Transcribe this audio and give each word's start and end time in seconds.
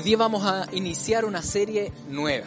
Hoy 0.00 0.04
día 0.04 0.16
vamos 0.16 0.46
a 0.46 0.66
iniciar 0.72 1.26
una 1.26 1.42
serie 1.42 1.92
nueva. 2.08 2.46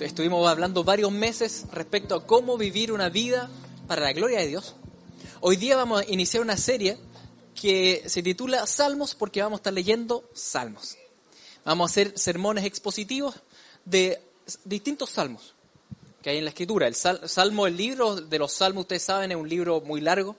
Estuvimos 0.00 0.48
hablando 0.48 0.84
varios 0.84 1.12
meses 1.12 1.66
respecto 1.70 2.14
a 2.14 2.26
cómo 2.26 2.56
vivir 2.56 2.92
una 2.92 3.10
vida 3.10 3.50
para 3.86 4.00
la 4.00 4.14
gloria 4.14 4.38
de 4.38 4.46
Dios. 4.46 4.74
Hoy 5.42 5.56
día 5.58 5.76
vamos 5.76 6.00
a 6.00 6.10
iniciar 6.10 6.42
una 6.42 6.56
serie 6.56 6.96
que 7.54 8.04
se 8.06 8.22
titula 8.22 8.66
Salmos 8.66 9.14
porque 9.14 9.42
vamos 9.42 9.58
a 9.58 9.60
estar 9.60 9.74
leyendo 9.74 10.30
Salmos. 10.32 10.96
Vamos 11.66 11.90
a 11.90 11.92
hacer 11.92 12.18
sermones 12.18 12.64
expositivos 12.64 13.34
de 13.84 14.18
distintos 14.64 15.10
salmos 15.10 15.54
que 16.22 16.30
hay 16.30 16.38
en 16.38 16.44
la 16.44 16.50
escritura. 16.52 16.86
El 16.86 16.94
Salmo, 16.94 17.66
el 17.66 17.76
libro 17.76 18.16
de 18.16 18.38
los 18.38 18.50
Salmos, 18.50 18.84
ustedes 18.84 19.02
saben, 19.02 19.30
es 19.30 19.36
un 19.36 19.46
libro 19.46 19.82
muy 19.82 20.00
largo. 20.00 20.36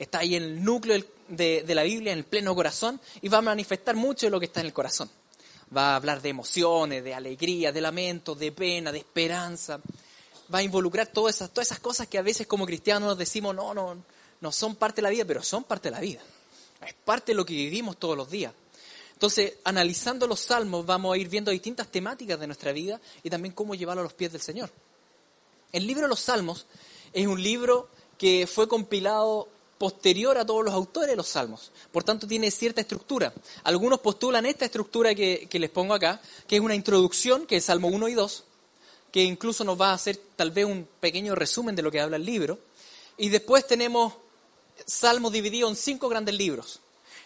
Está 0.00 0.18
ahí 0.18 0.34
en 0.34 0.42
el 0.42 0.64
núcleo 0.64 1.00
de, 1.28 1.62
de 1.62 1.74
la 1.76 1.84
Biblia, 1.84 2.12
en 2.12 2.18
el 2.18 2.24
pleno 2.24 2.56
corazón, 2.56 3.00
y 3.22 3.28
va 3.28 3.38
a 3.38 3.42
manifestar 3.42 3.94
mucho 3.94 4.26
de 4.26 4.30
lo 4.30 4.40
que 4.40 4.46
está 4.46 4.58
en 4.58 4.66
el 4.66 4.72
corazón 4.72 5.08
va 5.76 5.92
a 5.92 5.96
hablar 5.96 6.20
de 6.20 6.28
emociones, 6.28 7.04
de 7.04 7.14
alegría, 7.14 7.72
de 7.72 7.80
lamento, 7.80 8.34
de 8.34 8.52
pena, 8.52 8.92
de 8.92 8.98
esperanza. 8.98 9.80
Va 10.52 10.58
a 10.58 10.62
involucrar 10.62 11.06
todas 11.08 11.36
esas, 11.36 11.50
todas 11.50 11.68
esas 11.68 11.80
cosas 11.80 12.08
que 12.08 12.18
a 12.18 12.22
veces 12.22 12.46
como 12.46 12.66
cristianos 12.66 13.10
nos 13.10 13.18
decimos, 13.18 13.54
no, 13.54 13.72
no, 13.72 14.02
no 14.40 14.52
son 14.52 14.76
parte 14.76 14.96
de 14.96 15.02
la 15.02 15.10
vida, 15.10 15.24
pero 15.24 15.42
son 15.42 15.64
parte 15.64 15.88
de 15.88 15.94
la 15.94 16.00
vida. 16.00 16.20
Es 16.86 16.94
parte 16.94 17.32
de 17.32 17.36
lo 17.36 17.44
que 17.44 17.54
vivimos 17.54 17.98
todos 17.98 18.16
los 18.16 18.30
días. 18.30 18.52
Entonces, 19.12 19.54
analizando 19.64 20.26
los 20.26 20.40
salmos, 20.40 20.86
vamos 20.86 21.14
a 21.14 21.18
ir 21.18 21.28
viendo 21.28 21.50
distintas 21.50 21.88
temáticas 21.88 22.40
de 22.40 22.46
nuestra 22.46 22.72
vida 22.72 23.00
y 23.22 23.28
también 23.28 23.54
cómo 23.54 23.74
llevarlo 23.74 24.00
a 24.00 24.04
los 24.04 24.14
pies 24.14 24.32
del 24.32 24.40
Señor. 24.40 24.70
El 25.72 25.86
libro 25.86 26.04
de 26.04 26.08
los 26.08 26.20
salmos 26.20 26.66
es 27.12 27.26
un 27.26 27.42
libro 27.42 27.90
que 28.16 28.46
fue 28.46 28.66
compilado 28.66 29.48
posterior 29.80 30.36
a 30.36 30.44
todos 30.44 30.62
los 30.62 30.74
autores 30.74 31.08
de 31.08 31.16
los 31.16 31.26
salmos. 31.26 31.72
Por 31.90 32.04
tanto, 32.04 32.26
tiene 32.26 32.50
cierta 32.50 32.82
estructura. 32.82 33.32
Algunos 33.62 34.00
postulan 34.00 34.44
esta 34.44 34.66
estructura 34.66 35.14
que, 35.14 35.48
les 35.50 35.70
pongo 35.70 35.94
acá, 35.94 36.20
que 36.46 36.56
es 36.56 36.60
una 36.60 36.74
introducción, 36.74 37.46
que 37.46 37.56
es 37.56 37.64
Salmo 37.64 37.88
1 37.88 38.08
y 38.08 38.12
2, 38.12 38.44
que 39.10 39.22
incluso 39.22 39.64
nos 39.64 39.80
va 39.80 39.92
a 39.92 39.94
hacer 39.94 40.20
tal 40.36 40.50
vez 40.50 40.66
un 40.66 40.86
pequeño 41.00 41.34
resumen 41.34 41.74
de 41.74 41.80
lo 41.80 41.90
que 41.90 41.98
habla 41.98 42.18
el 42.18 42.26
libro. 42.26 42.58
Y 43.16 43.30
después 43.30 43.66
tenemos 43.66 44.12
salmos 44.84 45.32
divididos 45.32 45.70
en 45.70 45.76
cinco 45.76 46.10
grandes 46.10 46.34
libros. 46.34 46.80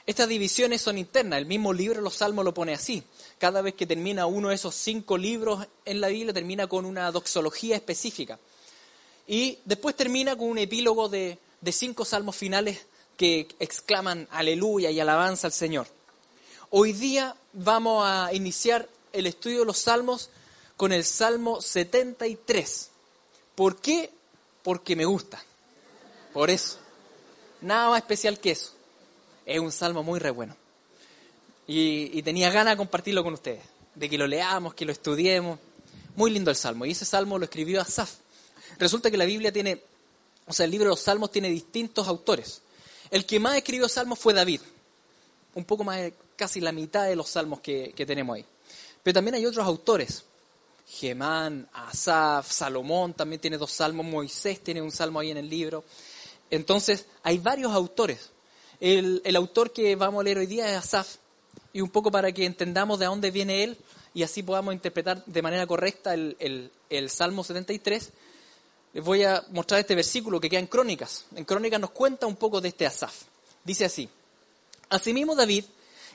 Estas 0.07 0.29
divisiones 0.29 0.81
son 0.81 0.97
internas, 0.97 1.41
el 1.41 1.47
mismo 1.47 1.73
libro 1.73 2.03
los 2.03 2.15
salmos 2.15 2.45
lo 2.45 2.55
pone 2.55 2.73
así. 2.73 3.03
Cada 3.39 3.63
vez 3.63 3.75
que 3.75 3.85
termina 3.85 4.27
uno 4.27 4.51
de 4.51 4.55
esos 4.55 4.77
cinco 4.77 5.19
libros 5.19 5.67
en 5.85 6.01
la 6.01 6.07
Biblia, 6.07 6.33
termina 6.33 6.69
con 6.69 6.85
una 6.85 7.11
doxología 7.11 7.75
específica. 7.75 8.39
Y 9.27 9.59
después 9.65 9.97
termina 9.97 10.37
con 10.37 10.51
un 10.51 10.59
epílogo 10.59 11.09
de, 11.09 11.39
de 11.65 11.73
cinco 11.73 12.05
salmos 12.05 12.37
finales 12.37 12.85
que 13.17 13.49
exclaman 13.59 14.29
aleluya 14.31 14.91
y 14.91 15.01
alabanza 15.01 15.47
al 15.47 15.53
Señor. 15.53 15.87
Hoy 16.69 16.93
día 16.93 17.35
vamos 17.55 18.05
a 18.07 18.35
iniciar 18.35 18.87
el 19.15 19.27
estudio 19.27 19.61
de 19.61 19.65
los 19.65 19.79
salmos 19.79 20.29
con 20.77 20.93
el 20.93 21.05
Salmo 21.05 21.63
73. 21.63 22.91
¿Por 23.55 23.81
qué? 23.81 24.11
Porque 24.63 24.95
me 24.95 25.07
gusta. 25.07 25.43
Por 26.35 26.51
eso. 26.51 26.79
Nada 27.63 27.89
más 27.89 28.03
especial 28.03 28.39
que 28.39 28.51
eso. 28.51 28.73
Es 29.47 29.59
un 29.59 29.73
salmo 29.73 30.03
muy 30.03 30.21
re 30.21 30.31
bueno. 30.31 30.55
Y, 31.67 32.11
y 32.13 32.23
tenía 32.23 32.51
ganas 32.51 32.75
de 32.75 32.77
compartirlo 32.77 33.25
con 33.25 33.33
ustedes, 33.33 33.63
de 33.95 34.11
que 34.11 34.19
lo 34.19 34.27
leamos, 34.27 34.75
que 34.75 34.85
lo 34.85 34.93
estudiemos. 34.93 35.59
Muy 36.15 36.31
lindo 36.31 36.51
el 36.51 36.57
salmo. 36.57 36.85
Y 36.85 36.91
ese 36.91 37.07
salmo 37.07 37.39
lo 37.39 37.45
escribió 37.45 37.81
Asaf. 37.81 38.17
Resulta 38.79 39.11
que 39.11 39.17
la 39.17 39.25
Biblia 39.25 39.51
tiene 39.51 39.81
o 40.47 40.53
sea, 40.53 40.65
el 40.65 40.71
libro 40.71 40.87
de 40.87 40.91
los 40.91 41.01
Salmos 41.01 41.31
tiene 41.31 41.49
distintos 41.49 42.07
autores. 42.07 42.61
El 43.11 43.25
que 43.27 43.41
más 43.41 43.57
escribió 43.57 43.89
Salmos 43.89 44.19
fue 44.19 44.35
David, 44.35 44.61
un 45.55 45.65
poco 45.65 45.85
más 45.85 46.01
casi 46.37 46.61
la 46.61 46.73
mitad 46.73 47.07
de 47.07 47.17
los 47.17 47.29
Salmos 47.29 47.61
que, 47.61 47.93
tenemos 48.07 48.37
ahí. 48.37 48.45
Pero 49.03 49.15
también 49.15 49.37
hay 49.37 49.47
otros 49.47 49.67
autores. 49.67 50.25
Gemán, 50.87 51.69
Asaf, 51.73 52.51
Salomón 52.51 53.15
también 53.15 53.41
tiene 53.41 53.57
dos 53.57 53.73
salmos, 53.73 54.05
Moisés 54.05 54.63
tiene 54.63 54.83
un 54.83 54.93
salmo 54.93 55.19
ahí 55.19 55.31
en 55.31 55.39
el 55.39 55.49
libro. 55.49 55.83
Entonces, 56.51 57.07
hay 57.23 57.39
varios 57.39 57.73
autores. 57.73 58.31
El, 58.81 59.23
autor 59.35 59.73
que 59.73 59.97
vamos 59.97 60.21
a 60.21 60.25
leer 60.25 60.39
hoy 60.39 60.47
día 60.47 60.71
es 60.71 60.77
Asaf, 60.77 61.17
y 61.73 61.81
un 61.81 61.89
poco 61.89 62.11
para 62.11 62.33
que 62.33 62.45
entendamos 62.45 62.99
de 62.99 63.07
dónde 63.07 63.31
viene 63.31 63.65
él 63.65 63.79
y 64.13 64.23
así 64.23 64.43
podamos 64.43 64.75
interpretar 64.75 65.25
de 65.25 65.43
manera 65.43 65.67
correcta 65.67 66.15
el 66.15 67.11
Salmo 67.11 67.43
73, 67.43 68.13
les 68.95 69.05
voy 69.05 69.25
a 69.25 69.45
mostrar 69.51 69.81
este 69.81 69.97
versículo 69.97 70.41
que 70.41 70.49
queda 70.49 70.61
en 70.61 70.69
Crónicas. 70.69 71.25
En 71.35 71.45
Crónicas 71.45 71.81
nos 71.81 71.91
cuenta 71.91 72.27
un 72.27 72.37
poco 72.37 72.61
de 72.61 72.69
este 72.69 72.87
Asaf. 72.87 73.23
Dice 73.65 73.85
así, 73.85 74.09
Asimismo 74.89 75.35
David 75.35 75.65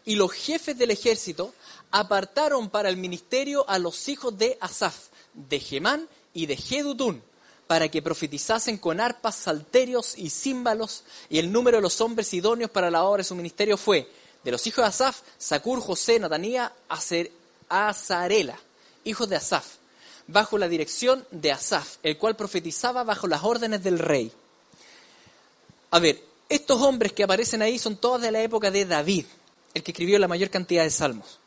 y 0.05 0.15
los 0.15 0.31
jefes 0.31 0.77
del 0.77 0.91
ejército 0.91 1.53
apartaron 1.91 2.69
para 2.69 2.87
el 2.87 2.95
ministerio 2.95 3.69
a 3.69 3.79
los 3.79 4.07
hijos 4.07 4.37
de 4.37 4.57
Asaf, 4.61 5.07
de 5.33 5.59
Gemán 5.59 6.07
y 6.33 6.45
de 6.45 6.55
Jedutún, 6.55 7.21
para 7.67 7.89
que 7.89 8.01
profetizasen 8.01 8.77
con 8.77 9.01
arpas, 9.01 9.35
salterios 9.35 10.17
y 10.17 10.29
címbalos, 10.29 11.03
y 11.29 11.39
el 11.39 11.51
número 11.51 11.77
de 11.77 11.81
los 11.81 11.99
hombres 11.99 12.33
idóneos 12.33 12.71
para 12.71 12.89
la 12.89 13.03
obra 13.03 13.19
de 13.19 13.25
su 13.25 13.35
ministerio 13.35 13.75
fue, 13.75 14.09
de 14.43 14.51
los 14.51 14.65
hijos 14.67 14.83
de 14.83 14.87
Asaf, 14.87 15.19
Sacur, 15.37 15.81
José, 15.81 16.17
Natanía, 16.17 16.71
Azarela, 17.67 18.57
hijos 19.03 19.27
de 19.27 19.35
Asaf, 19.35 19.78
bajo 20.31 20.57
la 20.57 20.67
dirección 20.67 21.25
de 21.31 21.51
Asaf, 21.51 21.97
el 22.03 22.17
cual 22.17 22.35
profetizaba 22.35 23.03
bajo 23.03 23.27
las 23.27 23.43
órdenes 23.43 23.83
del 23.83 23.99
rey. 23.99 24.31
A 25.91 25.99
ver, 25.99 26.23
estos 26.47 26.81
hombres 26.81 27.13
que 27.13 27.23
aparecen 27.23 27.61
ahí 27.61 27.79
son 27.79 27.97
todos 27.97 28.21
de 28.21 28.31
la 28.31 28.41
época 28.41 28.69
de 28.71 28.85
David, 28.85 29.25
el 29.73 29.83
que 29.83 29.91
escribió 29.91 30.19
la 30.19 30.27
mayor 30.27 30.49
cantidad 30.49 30.83
de 30.83 30.91
salmos. 30.91 31.39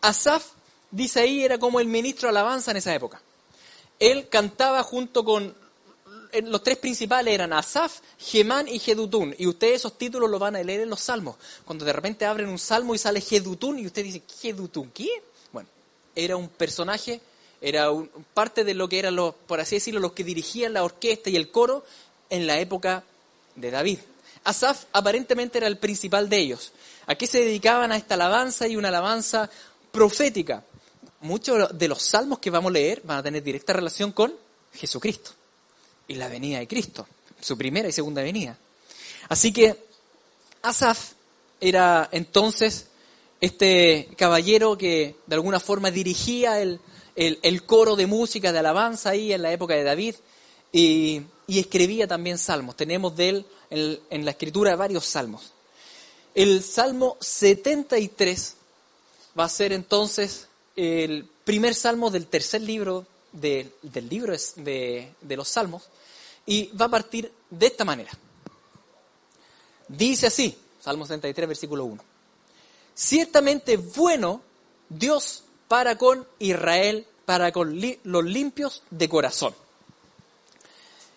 Asaf, 0.00 0.44
dice 0.90 1.20
ahí, 1.20 1.44
era 1.44 1.58
como 1.58 1.80
el 1.80 1.86
ministro 1.86 2.28
de 2.28 2.30
alabanza 2.30 2.70
en 2.70 2.76
esa 2.76 2.94
época. 2.94 3.20
Él 3.98 4.28
cantaba 4.28 4.82
junto 4.82 5.24
con 5.24 5.54
los 6.44 6.62
tres 6.62 6.78
principales 6.78 7.34
eran 7.34 7.52
Asaf, 7.52 8.00
Gemán 8.16 8.68
y 8.68 8.78
Jedutún. 8.78 9.34
Y 9.36 9.48
ustedes 9.48 9.76
esos 9.76 9.98
títulos 9.98 10.30
los 10.30 10.38
van 10.38 10.54
a 10.54 10.62
leer 10.62 10.82
en 10.82 10.90
los 10.90 11.00
salmos. 11.00 11.34
Cuando 11.64 11.84
de 11.84 11.92
repente 11.92 12.24
abren 12.24 12.48
un 12.48 12.58
salmo 12.58 12.94
y 12.94 12.98
sale 12.98 13.20
Jedutún 13.20 13.80
y 13.80 13.86
usted 13.86 14.04
dice, 14.04 14.22
¿Jedutún 14.40 14.92
qué? 14.92 15.08
Bueno, 15.52 15.68
era 16.14 16.36
un 16.36 16.48
personaje 16.48 17.20
era 17.60 17.88
parte 18.34 18.64
de 18.64 18.74
lo 18.74 18.88
que 18.88 18.98
eran, 18.98 19.16
los, 19.16 19.34
por 19.34 19.60
así 19.60 19.76
decirlo, 19.76 20.00
los 20.00 20.12
que 20.12 20.24
dirigían 20.24 20.72
la 20.72 20.84
orquesta 20.84 21.30
y 21.30 21.36
el 21.36 21.50
coro 21.50 21.84
en 22.30 22.46
la 22.46 22.58
época 22.58 23.04
de 23.56 23.70
David. 23.70 23.98
Asaf 24.44 24.84
aparentemente 24.92 25.58
era 25.58 25.66
el 25.66 25.76
principal 25.76 26.28
de 26.28 26.38
ellos. 26.38 26.72
¿A 27.06 27.14
qué 27.14 27.26
se 27.26 27.40
dedicaban 27.40 27.92
a 27.92 27.96
esta 27.96 28.14
alabanza 28.14 28.66
y 28.66 28.76
una 28.76 28.88
alabanza 28.88 29.50
profética? 29.92 30.64
Muchos 31.20 31.76
de 31.76 31.88
los 31.88 32.02
salmos 32.02 32.38
que 32.38 32.50
vamos 32.50 32.70
a 32.70 32.72
leer 32.72 33.02
van 33.04 33.18
a 33.18 33.22
tener 33.22 33.42
directa 33.42 33.74
relación 33.74 34.12
con 34.12 34.34
Jesucristo 34.72 35.32
y 36.08 36.14
la 36.14 36.28
venida 36.28 36.58
de 36.58 36.66
Cristo, 36.66 37.06
su 37.40 37.58
primera 37.58 37.88
y 37.88 37.92
segunda 37.92 38.22
venida. 38.22 38.56
Así 39.28 39.52
que 39.52 39.76
Asaf 40.62 41.12
era 41.60 42.08
entonces 42.10 42.86
este 43.40 44.08
caballero 44.16 44.78
que 44.78 45.16
de 45.26 45.34
alguna 45.34 45.60
forma 45.60 45.90
dirigía 45.90 46.60
el, 46.60 46.80
el, 47.20 47.64
coro 47.64 47.96
de 47.96 48.06
música, 48.06 48.50
de 48.50 48.58
alabanza 48.58 49.10
ahí 49.10 49.32
en 49.32 49.42
la 49.42 49.52
época 49.52 49.74
de 49.74 49.84
David 49.84 50.14
y, 50.72 51.22
escribía 51.46 52.06
también 52.06 52.38
salmos. 52.38 52.76
Tenemos 52.76 53.14
de 53.16 53.28
él 53.28 53.46
en, 53.70 54.24
la 54.24 54.30
escritura 54.30 54.74
varios 54.76 55.04
salmos. 55.04 55.52
El 56.34 56.62
Salmo 56.62 57.16
73 57.20 58.54
va 59.38 59.44
a 59.44 59.48
ser 59.48 59.72
entonces 59.72 60.46
el 60.76 61.28
primer 61.44 61.74
salmo 61.74 62.10
del 62.10 62.26
tercer 62.26 62.62
libro 62.62 63.06
del 63.32 63.72
libro 64.08 64.34
de, 64.56 65.12
de 65.20 65.36
los 65.36 65.48
salmos 65.48 65.88
y 66.46 66.68
va 66.68 66.86
a 66.86 66.90
partir 66.90 67.30
de 67.50 67.66
esta 67.66 67.84
manera. 67.84 68.10
Dice 69.88 70.28
así, 70.28 70.56
Salmo 70.80 71.04
73, 71.04 71.48
versículo 71.48 71.84
1. 71.84 72.02
Ciertamente 72.94 73.76
bueno 73.76 74.40
Dios 74.88 75.44
para 75.70 75.96
con 75.96 76.26
Israel, 76.40 77.06
para 77.30 77.52
los 77.54 78.24
limpios 78.24 78.82
de 78.90 79.08
corazón. 79.08 79.54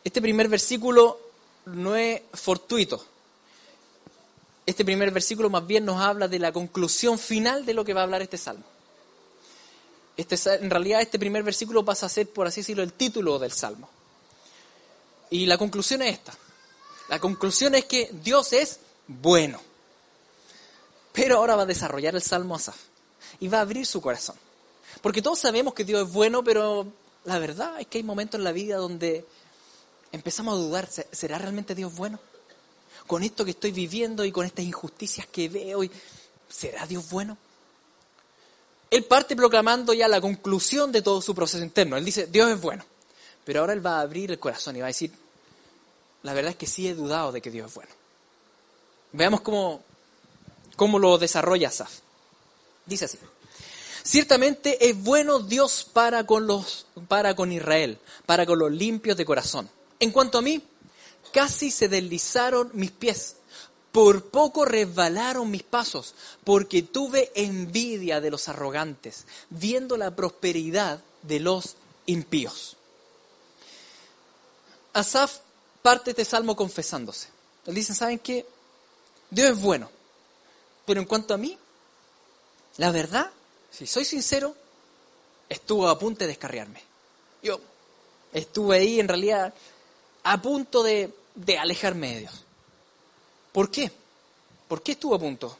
Este 0.03 0.21
primer 0.21 0.47
versículo 0.47 1.19
no 1.65 1.95
es 1.95 2.21
fortuito. 2.33 3.03
Este 4.63 4.85
primer 4.85 5.09
versículo 5.09 5.49
más 5.49 5.65
bien 5.65 5.85
nos 5.85 5.99
habla 5.99 6.27
de 6.27 6.37
la 6.37 6.51
conclusión 6.51 7.17
final 7.17 7.65
de 7.65 7.73
lo 7.73 7.83
que 7.83 7.95
va 7.95 8.01
a 8.01 8.03
hablar 8.03 8.21
este 8.21 8.37
salmo. 8.37 8.63
Este, 10.15 10.35
en 10.53 10.69
realidad 10.69 11.01
este 11.01 11.17
primer 11.17 11.41
versículo 11.41 11.83
pasa 11.83 12.05
a 12.05 12.09
ser, 12.09 12.29
por 12.29 12.45
así 12.45 12.61
decirlo, 12.61 12.83
el 12.83 12.93
título 12.93 13.39
del 13.39 13.51
salmo. 13.51 13.89
Y 15.31 15.47
la 15.47 15.57
conclusión 15.57 16.03
es 16.03 16.13
esta. 16.13 16.37
La 17.09 17.19
conclusión 17.19 17.73
es 17.73 17.85
que 17.85 18.11
Dios 18.21 18.53
es 18.53 18.81
bueno. 19.07 19.59
Pero 21.11 21.37
ahora 21.37 21.55
va 21.55 21.63
a 21.63 21.65
desarrollar 21.65 22.13
el 22.13 22.21
salmo 22.21 22.53
Asaf 22.53 22.77
y 23.39 23.47
va 23.47 23.57
a 23.57 23.61
abrir 23.61 23.87
su 23.87 23.99
corazón. 23.99 24.35
Porque 25.03 25.21
todos 25.21 25.37
sabemos 25.37 25.73
que 25.73 25.83
Dios 25.83 26.07
es 26.07 26.13
bueno, 26.13 26.45
pero 26.45 26.87
la 27.25 27.37
verdad 27.37 27.77
es 27.77 27.87
que 27.87 27.97
hay 27.97 28.05
momentos 28.05 28.39
en 28.39 28.45
la 28.45 28.53
vida 28.53 28.77
donde 28.77 29.25
empezamos 30.13 30.53
a 30.53 30.61
dudar, 30.61 30.87
¿será 31.11 31.37
realmente 31.37 31.75
Dios 31.75 31.93
bueno? 31.93 32.21
Con 33.05 33.21
esto 33.21 33.43
que 33.43 33.51
estoy 33.51 33.73
viviendo 33.73 34.23
y 34.23 34.31
con 34.31 34.45
estas 34.45 34.63
injusticias 34.63 35.27
que 35.27 35.49
veo, 35.49 35.81
¿será 36.47 36.87
Dios 36.87 37.09
bueno? 37.09 37.37
Él 38.89 39.03
parte 39.03 39.35
proclamando 39.35 39.93
ya 39.93 40.07
la 40.07 40.21
conclusión 40.21 40.93
de 40.93 41.01
todo 41.01 41.21
su 41.21 41.35
proceso 41.35 41.65
interno. 41.65 41.97
Él 41.97 42.05
dice, 42.05 42.27
Dios 42.27 42.49
es 42.49 42.61
bueno. 42.61 42.85
Pero 43.43 43.59
ahora 43.59 43.73
él 43.73 43.85
va 43.85 43.97
a 43.97 44.01
abrir 44.01 44.31
el 44.31 44.39
corazón 44.39 44.77
y 44.77 44.79
va 44.79 44.85
a 44.85 44.87
decir, 44.87 45.11
la 46.21 46.33
verdad 46.33 46.51
es 46.51 46.55
que 46.55 46.65
sí 46.65 46.87
he 46.87 46.95
dudado 46.95 47.33
de 47.33 47.41
que 47.41 47.51
Dios 47.51 47.67
es 47.67 47.73
bueno. 47.75 47.91
Veamos 49.11 49.41
cómo, 49.41 49.83
cómo 50.77 50.97
lo 50.97 51.17
desarrolla 51.17 51.67
Asaf. 51.67 51.91
Dice 52.85 53.03
así. 53.03 53.17
Ciertamente 54.03 54.89
es 54.89 55.01
bueno 55.01 55.39
Dios 55.39 55.87
para 55.91 56.25
con 56.25 56.45
los 56.45 56.85
para 57.07 57.35
con 57.35 57.51
Israel, 57.53 57.97
para 58.25 58.45
con 58.45 58.59
los 58.59 58.71
limpios 58.71 59.15
de 59.15 59.25
corazón. 59.25 59.69
En 59.99 60.11
cuanto 60.11 60.37
a 60.37 60.41
mí, 60.41 60.61
casi 61.31 61.71
se 61.71 61.87
deslizaron 61.87 62.69
mis 62.73 62.91
pies, 62.91 63.37
por 63.93 64.25
poco 64.25 64.65
resbalaron 64.65 65.49
mis 65.49 65.63
pasos, 65.63 66.15
porque 66.43 66.83
tuve 66.83 67.31
envidia 67.33 68.19
de 68.19 68.29
los 68.29 68.49
arrogantes, 68.49 69.25
viendo 69.49 69.95
la 69.95 70.13
prosperidad 70.13 70.99
de 71.21 71.39
los 71.39 71.77
impíos. 72.05 72.75
Asaf 74.91 75.39
parte 75.81 76.11
este 76.11 76.25
salmo 76.25 76.57
confesándose. 76.57 77.29
Él 77.65 77.75
dice, 77.75 77.95
¿saben 77.95 78.19
qué? 78.19 78.45
Dios 79.29 79.51
es 79.51 79.61
bueno, 79.61 79.89
pero 80.85 80.99
en 80.99 81.07
cuanto 81.07 81.33
a 81.33 81.37
mí, 81.37 81.57
la 82.77 82.91
verdad, 82.91 83.31
si 83.73 83.87
soy 83.87 84.05
sincero, 84.05 84.55
estuvo 85.49 85.87
a 85.87 85.97
punto 85.97 86.19
de 86.19 86.27
descarriarme. 86.27 86.79
Yo 87.41 87.59
estuve 88.31 88.77
ahí 88.77 88.99
en 88.99 89.07
realidad 89.07 89.51
a 90.23 90.41
punto 90.41 90.83
de, 90.83 91.11
alejarme 91.59 92.13
de 92.13 92.19
Dios. 92.21 92.33
¿Por 93.51 93.71
qué? 93.71 93.91
¿Por 94.67 94.83
qué 94.83 94.91
estuvo 94.91 95.15
a 95.15 95.19
punto? 95.19 95.57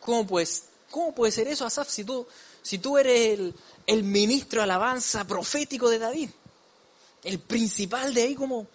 ¿Cómo, 0.00 0.26
pues, 0.26 0.64
cómo 0.90 1.14
puede 1.14 1.32
ser 1.32 1.48
eso, 1.48 1.64
Asaf, 1.64 1.88
si 1.88 2.04
tú, 2.04 2.26
si 2.62 2.78
tú 2.78 2.98
eres 2.98 3.38
el, 3.38 3.54
el 3.86 4.04
ministro 4.04 4.60
de 4.60 4.64
alabanza 4.64 5.26
profético 5.26 5.88
de 5.88 5.98
David? 5.98 6.30
El 7.24 7.38
principal 7.38 8.12
de 8.12 8.22
ahí, 8.22 8.34
¿cómo, 8.34 8.66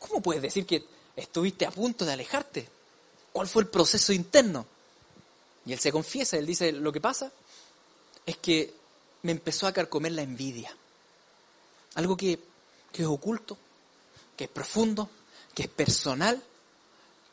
¿cómo 0.00 0.20
puedes 0.20 0.42
decir 0.42 0.66
que 0.66 0.84
estuviste 1.14 1.66
a 1.66 1.70
punto 1.70 2.04
de 2.04 2.12
alejarte? 2.12 2.68
¿Cuál 3.32 3.46
fue 3.46 3.62
el 3.62 3.68
proceso 3.68 4.12
interno? 4.12 4.66
Y 5.66 5.72
él 5.72 5.78
se 5.78 5.92
confiesa, 5.92 6.36
él 6.36 6.46
dice, 6.46 6.72
lo 6.72 6.92
que 6.92 7.00
pasa 7.00 7.32
es 8.26 8.36
que 8.38 8.74
me 9.22 9.32
empezó 9.32 9.66
a 9.66 9.72
carcomer 9.72 10.12
la 10.12 10.22
envidia. 10.22 10.74
Algo 11.94 12.16
que, 12.16 12.38
es 12.92 13.06
oculto, 13.06 13.56
que 14.36 14.44
es 14.44 14.50
profundo, 14.50 15.08
que 15.54 15.64
es 15.64 15.68
personal, 15.68 16.42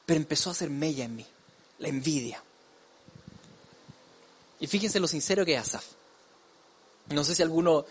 pero 0.06 0.18
empezó 0.18 0.50
a 0.50 0.54
hacer 0.54 0.70
mella 0.70 1.06
en 1.06 1.16
mí, 1.16 1.26
la 1.80 1.88
envidia. 1.88 2.44
Y 4.60 4.68
fíjense 4.68 5.00
lo 5.00 5.08
sincero 5.08 5.46
que 5.46 5.56
es 5.56 5.60
Asaf. 5.60 5.86
No 7.10 7.24
sé 7.24 7.36
si 7.36 7.42
alguno 7.42 7.86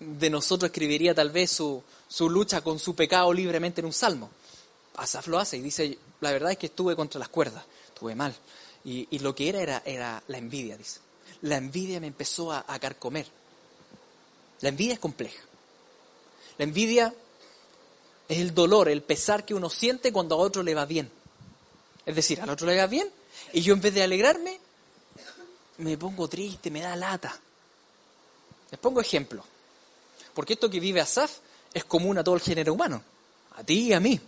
de 0.00 0.30
nosotros 0.30 0.68
escribiría 0.68 1.14
tal 1.14 1.30
vez 1.30 1.50
su, 1.50 1.82
su 2.08 2.30
lucha 2.30 2.62
con 2.62 2.78
su 2.78 2.94
pecado 2.94 3.32
libremente 3.32 3.80
en 3.80 3.86
un 3.86 3.92
salmo. 3.92 4.30
Asaf 4.96 5.28
lo 5.28 5.38
hace 5.38 5.58
y 5.58 5.60
dice, 5.60 5.98
la 6.20 6.32
verdad 6.32 6.52
es 6.52 6.58
que 6.58 6.66
estuve 6.66 6.96
contra 6.96 7.18
las 7.18 7.28
cuerdas, 7.28 7.64
estuve 7.86 8.14
mal. 8.14 8.34
Y, 8.84 9.18
lo 9.18 9.34
que 9.34 9.48
era 9.48 9.82
era 9.84 10.22
la 10.28 10.38
envidia, 10.38 10.76
dice. 10.76 11.00
La 11.42 11.56
envidia 11.56 12.00
me 12.00 12.08
empezó 12.08 12.52
a, 12.52 12.64
a 12.66 12.78
carcomer. 12.78 13.26
La 14.60 14.70
envidia 14.70 14.94
es 14.94 14.98
compleja. 14.98 15.40
La 16.58 16.64
envidia 16.64 17.14
es 18.28 18.38
el 18.38 18.54
dolor, 18.54 18.88
el 18.88 19.02
pesar 19.02 19.44
que 19.44 19.54
uno 19.54 19.70
siente 19.70 20.12
cuando 20.12 20.34
a 20.34 20.38
otro 20.38 20.62
le 20.62 20.74
va 20.74 20.84
bien. 20.84 21.10
Es 22.04 22.16
decir, 22.16 22.40
al 22.40 22.50
otro 22.50 22.66
le 22.66 22.76
va 22.76 22.86
bien 22.86 23.10
y 23.52 23.62
yo 23.62 23.74
en 23.74 23.80
vez 23.80 23.94
de 23.94 24.02
alegrarme, 24.02 24.58
me 25.78 25.96
pongo 25.96 26.28
triste, 26.28 26.70
me 26.70 26.80
da 26.80 26.96
lata. 26.96 27.38
Les 28.70 28.80
pongo 28.80 29.00
ejemplo. 29.00 29.44
Porque 30.34 30.54
esto 30.54 30.68
que 30.68 30.80
vive 30.80 31.00
Asaf 31.00 31.38
es 31.72 31.84
común 31.84 32.18
a 32.18 32.24
todo 32.24 32.34
el 32.34 32.40
género 32.40 32.74
humano, 32.74 33.02
a 33.56 33.64
ti 33.64 33.88
y 33.88 33.92
a 33.92 34.00
mí. 34.00 34.20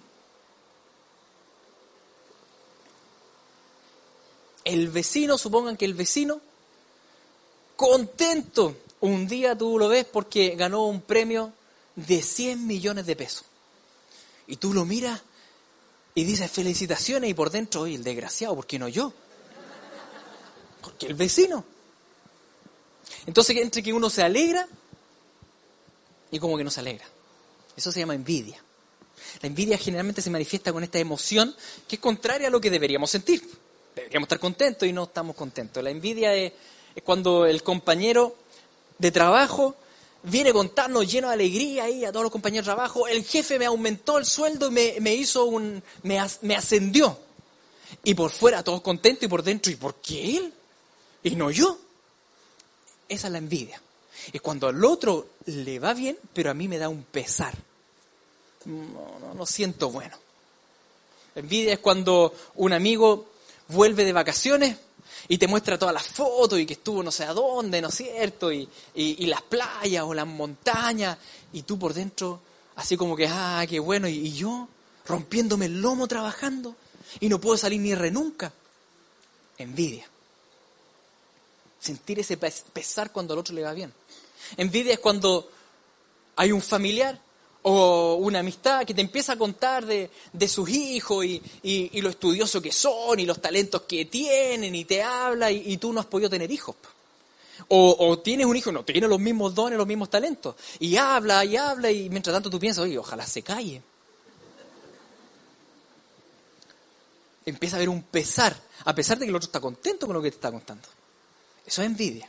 El 4.65 4.89
vecino, 4.89 5.37
supongan 5.39 5.77
que 5.77 5.85
el 5.85 5.95
vecino, 5.95 6.41
contento, 7.81 8.77
un 9.00 9.27
día 9.27 9.56
tú 9.56 9.79
lo 9.79 9.88
ves 9.88 10.05
porque 10.05 10.55
ganó 10.55 10.85
un 10.85 11.00
premio 11.00 11.50
de 11.97 12.21
100 12.21 12.67
millones 12.67 13.06
de 13.06 13.17
pesos. 13.17 13.44
Y 14.47 14.56
tú 14.56 14.75
lo 14.75 14.85
miras 14.85 15.23
y 16.15 16.25
dices 16.25 16.50
felicitaciones 16.50 17.31
y 17.31 17.32
por 17.32 17.50
dentro, 17.50 17.81
oye, 17.81 17.94
el 17.94 18.05
desgraciado, 18.05 18.55
¿por 18.55 18.67
qué 18.67 18.79
no 18.79 18.87
yo? 18.87 19.15
Porque 20.82 21.06
el 21.06 21.15
vecino. 21.15 21.65
Entonces, 23.25 23.56
entre 23.56 23.82
que 23.82 23.94
uno 23.94 24.11
se 24.11 24.23
alegra 24.23 24.69
y 26.31 26.38
como 26.38 26.59
que 26.59 26.65
no 26.65 26.71
se 26.71 26.81
alegra. 26.81 27.06
Eso 27.79 27.91
se 27.91 28.00
llama 28.00 28.15
envidia. 28.15 28.62
La 29.41 29.47
envidia 29.47 29.79
generalmente 29.79 30.21
se 30.21 30.29
manifiesta 30.29 30.71
con 30.71 30.85
esta 30.85 30.99
emoción 30.99 31.56
que 31.88 31.97
es 31.97 32.00
contraria 32.00 32.49
a 32.49 32.50
lo 32.50 32.61
que 32.61 32.69
deberíamos 32.69 33.11
sentir. 33.11 33.43
Deberíamos 33.97 34.27
estar 34.27 34.38
contentos 34.38 34.87
y 34.87 34.93
no 34.93 35.05
estamos 35.05 35.35
contentos. 35.35 35.82
La 35.82 35.88
envidia 35.88 36.35
es, 36.35 36.53
es 36.95 37.03
cuando 37.03 37.47
el 37.47 37.63
compañero 37.63 38.35
de 38.99 39.11
trabajo 39.11 39.77
viene 40.23 40.51
a 40.51 40.53
contarnos 40.53 41.11
lleno 41.11 41.29
de 41.29 41.35
alegría 41.35 41.85
ahí 41.85 42.05
a 42.05 42.13
todos 42.13 42.25
los 42.25 42.32
compañeros 42.32 42.67
de 42.67 42.73
trabajo, 42.73 43.06
el 43.06 43.25
jefe 43.25 43.59
me 43.59 43.67
aumentó 43.67 44.19
el 44.19 44.27
sueldo 44.27 44.69
y 44.69 44.70
me, 44.70 44.94
me 45.01 45.15
hizo 45.15 45.44
un, 45.47 45.82
me, 46.03 46.20
me, 46.43 46.56
ascendió. 46.56 47.19
Y 48.05 48.15
por 48.15 48.31
fuera 48.31 48.63
todos 48.63 48.82
contentos 48.82 49.25
y 49.25 49.29
por 49.29 49.43
dentro, 49.43 49.73
¿y 49.73 49.77
por 49.77 49.97
qué 49.97 50.37
él? 50.37 50.53
Y 51.23 51.37
no 51.37 51.51
yo. 51.51 51.79
Esa 53.09 53.27
es 53.27 53.32
la 53.32 53.39
envidia. 53.39 53.81
Es 54.32 54.41
cuando 54.41 54.69
al 54.69 54.85
otro 54.85 55.29
le 55.47 55.79
va 55.79 55.94
bien, 55.94 56.17
pero 56.32 56.51
a 56.51 56.55
mí 56.55 56.69
me 56.69 56.79
da 56.79 56.89
un 56.89 57.03
pesar. 57.03 57.55
No, 58.67 59.19
no, 59.19 59.35
no 59.35 59.47
siento 59.47 59.91
bueno. 59.91 60.17
Envidia 61.35 61.73
es 61.73 61.79
cuando 61.79 62.35
un 62.56 62.73
amigo 62.73 63.27
vuelve 63.69 64.05
de 64.05 64.13
vacaciones 64.13 64.77
y 65.31 65.39
te 65.39 65.46
muestra 65.46 65.79
todas 65.79 65.94
las 65.94 66.08
fotos 66.08 66.58
y 66.58 66.67
que 66.67 66.72
estuvo 66.72 67.05
no 67.05 67.13
sé 67.13 67.22
a 67.22 67.32
dónde, 67.32 67.81
¿no 67.81 67.87
es 67.87 67.94
cierto? 67.94 68.53
Y, 68.53 68.69
las 69.27 69.43
playas 69.43 70.03
o 70.03 70.13
las 70.13 70.27
montañas 70.27 71.17
y 71.53 71.63
tú 71.63 71.79
por 71.79 71.94
dentro 71.94 72.41
así 72.75 72.96
como 72.96 73.15
que, 73.15 73.29
ah, 73.29 73.65
qué 73.69 73.79
bueno, 73.79 74.08
y, 74.08 74.32
yo 74.32 74.69
rompiéndome 75.06 75.67
el 75.67 75.81
lomo 75.81 76.08
trabajando 76.08 76.75
y 77.20 77.29
no 77.29 77.41
puedo 77.41 77.56
salir 77.56 77.81
ni 77.81 77.94
re 77.94 78.10
nunca. 78.10 78.53
Envidia. 79.56 80.05
Sentir 81.79 82.19
ese 82.19 82.37
pesar 82.37 83.13
cuando 83.13 83.32
al 83.32 83.39
otro 83.39 83.55
le 83.55 83.63
va 83.63 83.72
bien. 83.72 83.94
Envidia 84.56 84.94
es 84.94 84.99
cuando 84.99 85.49
hay 86.34 86.51
un 86.51 86.60
familiar 86.60 87.20
o 87.62 88.14
una 88.14 88.38
amistad 88.38 88.86
que 88.86 88.94
te 88.94 89.00
empieza 89.00 89.34
a 89.34 89.36
contar 89.36 89.84
de, 89.84 90.10
sus 90.48 90.69
hijos 90.70 91.24
y, 91.24 92.00
lo 92.00 92.08
estudioso 92.08 92.62
que 92.62 92.72
son 92.72 93.20
y 93.20 93.26
los 93.26 93.40
talentos 93.40 93.82
que 93.82 94.06
tienen 94.06 94.74
y 94.74 94.84
te 94.84 95.02
habla 95.02 95.50
y, 95.50 95.76
tú 95.76 95.93
no 95.93 96.00
has 96.00 96.06
podido 96.06 96.31
tener 96.31 96.50
hijos. 96.50 96.76
O, 97.69 98.19
tienes 98.19 98.46
un 98.46 98.56
hijo, 98.56 98.72
no, 98.72 98.84
tiene 98.84 99.06
los 99.06 99.20
mismos 99.20 99.55
dones, 99.55 99.79
los 99.79 99.86
mismos 99.86 100.10
talentos. 100.10 100.56
Y 100.79 100.96
habla 100.96 101.44
y 101.44 101.56
habla 101.56 101.90
y 101.90 102.08
mientras 102.08 102.34
tanto 102.34 102.50
tú 102.50 102.58
piensas, 102.58 102.84
oye, 102.84 102.98
ojalá 102.98 103.26
se 103.26 103.43
calle. 103.43 103.82
Empieza 107.44 107.76
a 107.76 107.79
haber 107.79 107.88
un 107.88 108.02
pesar, 108.02 108.56
a 108.84 108.94
pesar 108.94 109.19
de 109.19 109.26
que 109.26 109.31
el 109.31 109.36
otro 109.36 109.46
está 109.46 109.60
contento 109.60 110.06
con 110.06 110.14
lo 110.14 110.22
que 110.22 110.31
te 110.31 110.36
está 110.36 110.50
contando. 110.50 110.88
Eso 111.67 111.82
es 111.82 111.86
envidia. 111.86 112.29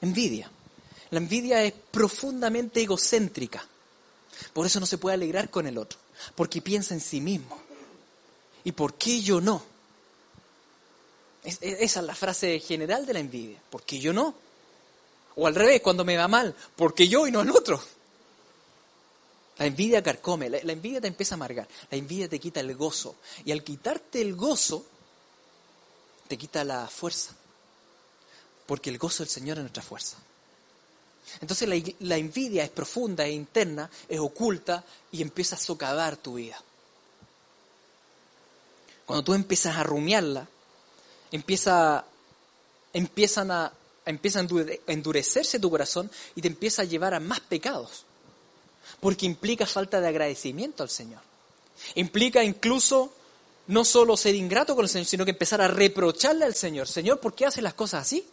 Envidia. 0.00 0.50
La 1.10 1.18
envidia 1.18 1.62
es 1.62 1.72
profundamente 1.90 2.82
egocéntrica. 2.82 3.64
Por 4.52 4.66
eso 4.66 4.80
no 4.80 4.86
se 4.86 4.98
puede 4.98 5.14
alegrar 5.14 5.50
con 5.50 5.66
el 5.66 5.78
otro, 5.78 5.98
porque 6.34 6.62
piensa 6.62 6.94
en 6.94 7.00
sí 7.00 7.20
mismo. 7.20 7.58
¿Y 8.64 8.72
por 8.72 8.94
qué 8.94 9.20
yo 9.20 9.40
no? 9.40 9.62
esa 11.44 12.00
es 12.00 12.06
la 12.06 12.14
frase 12.14 12.60
general 12.60 13.06
de 13.06 13.14
la 13.14 13.20
envidia. 13.20 13.58
¿Por 13.70 13.82
qué 13.82 13.98
yo 13.98 14.12
no? 14.12 14.34
O 15.36 15.46
al 15.46 15.54
revés, 15.54 15.80
cuando 15.80 16.04
me 16.04 16.16
va 16.16 16.28
mal, 16.28 16.54
¿por 16.76 16.94
qué 16.94 17.08
yo 17.08 17.26
y 17.26 17.30
no 17.30 17.42
el 17.42 17.50
otro? 17.50 17.80
La 19.58 19.66
envidia 19.66 20.02
carcome, 20.02 20.50
la, 20.50 20.58
envidia 20.58 21.00
te 21.00 21.08
empieza 21.08 21.34
a 21.34 21.36
amargar, 21.36 21.66
la 21.90 21.96
envidia 21.96 22.28
te 22.28 22.38
quita 22.38 22.60
el 22.60 22.74
gozo. 22.76 23.16
Y 23.44 23.52
al 23.52 23.64
quitarte 23.64 24.20
el 24.20 24.34
gozo, 24.34 24.84
te 26.28 26.36
quita 26.36 26.64
la 26.64 26.86
fuerza. 26.86 27.34
Porque 28.66 28.90
el 28.90 28.98
gozo 28.98 29.22
del 29.22 29.30
Señor 29.30 29.56
es 29.56 29.62
nuestra 29.62 29.82
fuerza. 29.82 30.16
Entonces 31.40 31.68
la, 32.00 32.16
envidia 32.16 32.64
es 32.64 32.70
profunda, 32.70 33.26
es 33.26 33.34
interna, 33.34 33.90
es 34.08 34.18
oculta 34.18 34.84
y 35.12 35.22
empieza 35.22 35.56
a 35.56 35.58
socavar 35.58 36.16
tu 36.16 36.34
vida. 36.34 36.60
Cuando 39.06 39.24
tú 39.24 39.34
empiezas 39.34 39.76
a 39.76 39.82
rumiarla, 39.82 40.46
empieza, 41.32 42.04
empiezan 42.92 43.50
a, 43.50 43.72
empieza 44.04 44.40
a 44.40 44.46
endurecerse 44.86 45.58
tu 45.58 45.70
corazón 45.70 46.10
y 46.34 46.42
te 46.42 46.48
empieza 46.48 46.82
a 46.82 46.86
llevar 46.86 47.14
a 47.14 47.20
más 47.20 47.40
pecados. 47.40 48.04
Porque 49.00 49.26
implica 49.26 49.66
falta 49.66 50.00
de 50.00 50.08
agradecimiento 50.08 50.82
al 50.82 50.90
Señor. 50.90 51.20
Implica 51.94 52.42
incluso 52.42 53.12
no 53.68 53.84
solo 53.84 54.16
ser 54.16 54.34
ingrato 54.34 54.74
con 54.74 54.84
el 54.84 54.88
Señor, 54.88 55.06
sino 55.06 55.24
que 55.24 55.30
empezar 55.30 55.60
a 55.60 55.68
reprocharle 55.68 56.44
al 56.44 56.54
Señor. 56.54 56.88
Señor, 56.88 57.20
¿por 57.20 57.34
qué 57.34 57.46
haces 57.46 57.62
las 57.62 57.74
cosas 57.74 58.02
así? 58.02 58.26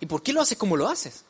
¿Y 0.00 0.06
por 0.06 0.22
qué 0.22 0.32
lo 0.32 0.40
haces 0.40 0.58
como 0.58 0.76
lo 0.76 0.88
haces? 0.88 1.24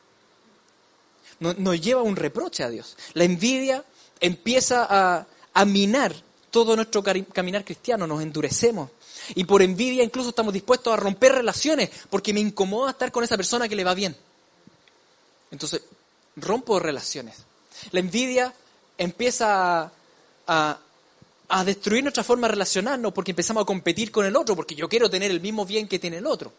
Nos, 1.39 1.81
lleva 1.81 2.01
un 2.01 2.15
reproche 2.15 2.63
a 2.63 2.69
Dios. 2.69 2.97
La 3.13 3.23
envidia 3.23 3.83
empieza 4.19 4.87
a, 4.89 5.27
a 5.53 5.65
minar 5.65 6.15
todo 6.51 6.75
nuestro 6.75 7.03
caminar 7.03 7.65
cristiano, 7.65 8.07
nos 8.07 8.21
endurecemos. 8.21 8.89
Y 9.33 9.43
por 9.43 9.61
envidia 9.61 10.03
incluso 10.03 10.29
estamos 10.29 10.53
dispuestos 10.53 10.93
a 10.93 10.95
romper 10.95 11.33
relaciones 11.33 11.89
porque 12.09 12.33
me 12.33 12.39
incomoda 12.39 12.91
estar 12.91 13.11
con 13.11 13.23
esa 13.23 13.35
persona 13.35 13.67
que 13.67 13.75
le 13.75 13.83
va 13.83 13.93
bien. 13.93 14.15
Entonces, 15.51 15.81
rompo 16.35 16.79
relaciones. 16.79 17.37
La 17.91 17.99
envidia 17.99 18.53
empieza 18.97 19.91
a, 20.47 20.79
a, 21.49 21.63
destruir 21.63 22.03
nuestra 22.03 22.23
forma 22.23 22.47
de 22.47 22.51
relacionarnos 22.51 23.13
porque 23.13 23.31
empezamos 23.31 23.63
a 23.63 23.65
competir 23.65 24.11
con 24.11 24.25
el 24.25 24.35
otro, 24.35 24.55
porque 24.55 24.75
yo 24.75 24.87
quiero 24.87 25.09
tener 25.09 25.31
el 25.31 25.41
mismo 25.41 25.65
bien 25.65 25.87
que 25.87 25.99
tiene 25.99 26.17
el 26.17 26.27
otro. 26.27 26.53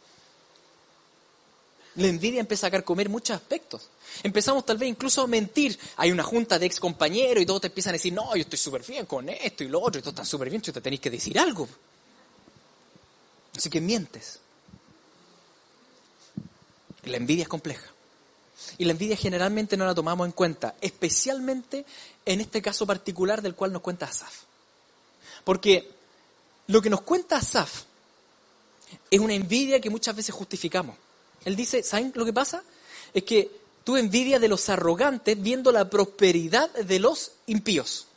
La 1.96 2.08
envidia 2.08 2.40
empieza 2.40 2.66
a 2.66 2.82
comer 2.82 3.08
muchos 3.08 3.36
aspectos. 3.36 3.88
Empezamos 4.22 4.66
tal 4.66 4.76
vez 4.76 4.88
incluso 4.88 5.22
a 5.22 5.26
mentir. 5.26 5.78
Hay 5.96 6.12
una 6.12 6.22
junta 6.22 6.58
de 6.58 6.66
ex 6.66 6.78
compañeros 6.78 7.42
y 7.42 7.46
todos 7.46 7.62
te 7.62 7.66
empiezan 7.68 7.90
a 7.90 7.94
decir, 7.94 8.12
no, 8.12 8.34
yo 8.36 8.42
estoy 8.42 8.58
súper 8.58 8.82
bien 8.82 9.06
con 9.06 9.28
esto 9.28 9.64
y 9.64 9.68
lo 9.68 9.80
otro, 9.80 9.98
y 9.98 10.02
todo 10.02 10.10
está 10.10 10.24
súper 10.24 10.50
bien, 10.50 10.60
tú 10.60 10.72
te 10.72 10.80
tenéis 10.80 11.00
que 11.00 11.10
decir 11.10 11.38
algo. 11.38 11.66
Así 13.56 13.70
que 13.70 13.80
mientes. 13.80 14.40
La 17.04 17.16
envidia 17.16 17.42
es 17.42 17.48
compleja. 17.48 17.90
Y 18.78 18.84
la 18.84 18.92
envidia 18.92 19.16
generalmente 19.16 19.76
no 19.76 19.86
la 19.86 19.94
tomamos 19.94 20.26
en 20.26 20.32
cuenta, 20.32 20.74
especialmente 20.80 21.86
en 22.24 22.40
este 22.40 22.60
caso 22.60 22.86
particular 22.86 23.40
del 23.40 23.54
cual 23.54 23.72
nos 23.72 23.82
cuenta 23.82 24.06
Asaf. 24.06 24.42
Porque 25.44 25.90
lo 26.66 26.82
que 26.82 26.90
nos 26.90 27.02
cuenta 27.02 27.36
Asaf 27.36 27.84
es 29.10 29.20
una 29.20 29.34
envidia 29.34 29.80
que 29.80 29.90
muchas 29.90 30.14
veces 30.14 30.34
justificamos. 30.34 30.96
Él 31.46 31.54
dice, 31.54 31.84
¿saben 31.84 32.12
lo 32.16 32.24
que 32.24 32.32
pasa? 32.32 32.64
Es 33.14 33.22
que 33.22 33.48
tú 33.84 33.96
envidias 33.96 34.40
de 34.40 34.48
los 34.48 34.68
arrogantes 34.68 35.40
viendo 35.40 35.70
la 35.70 35.88
prosperidad 35.88 36.68
de 36.74 36.98
los 36.98 37.30
impíos. 37.46 38.08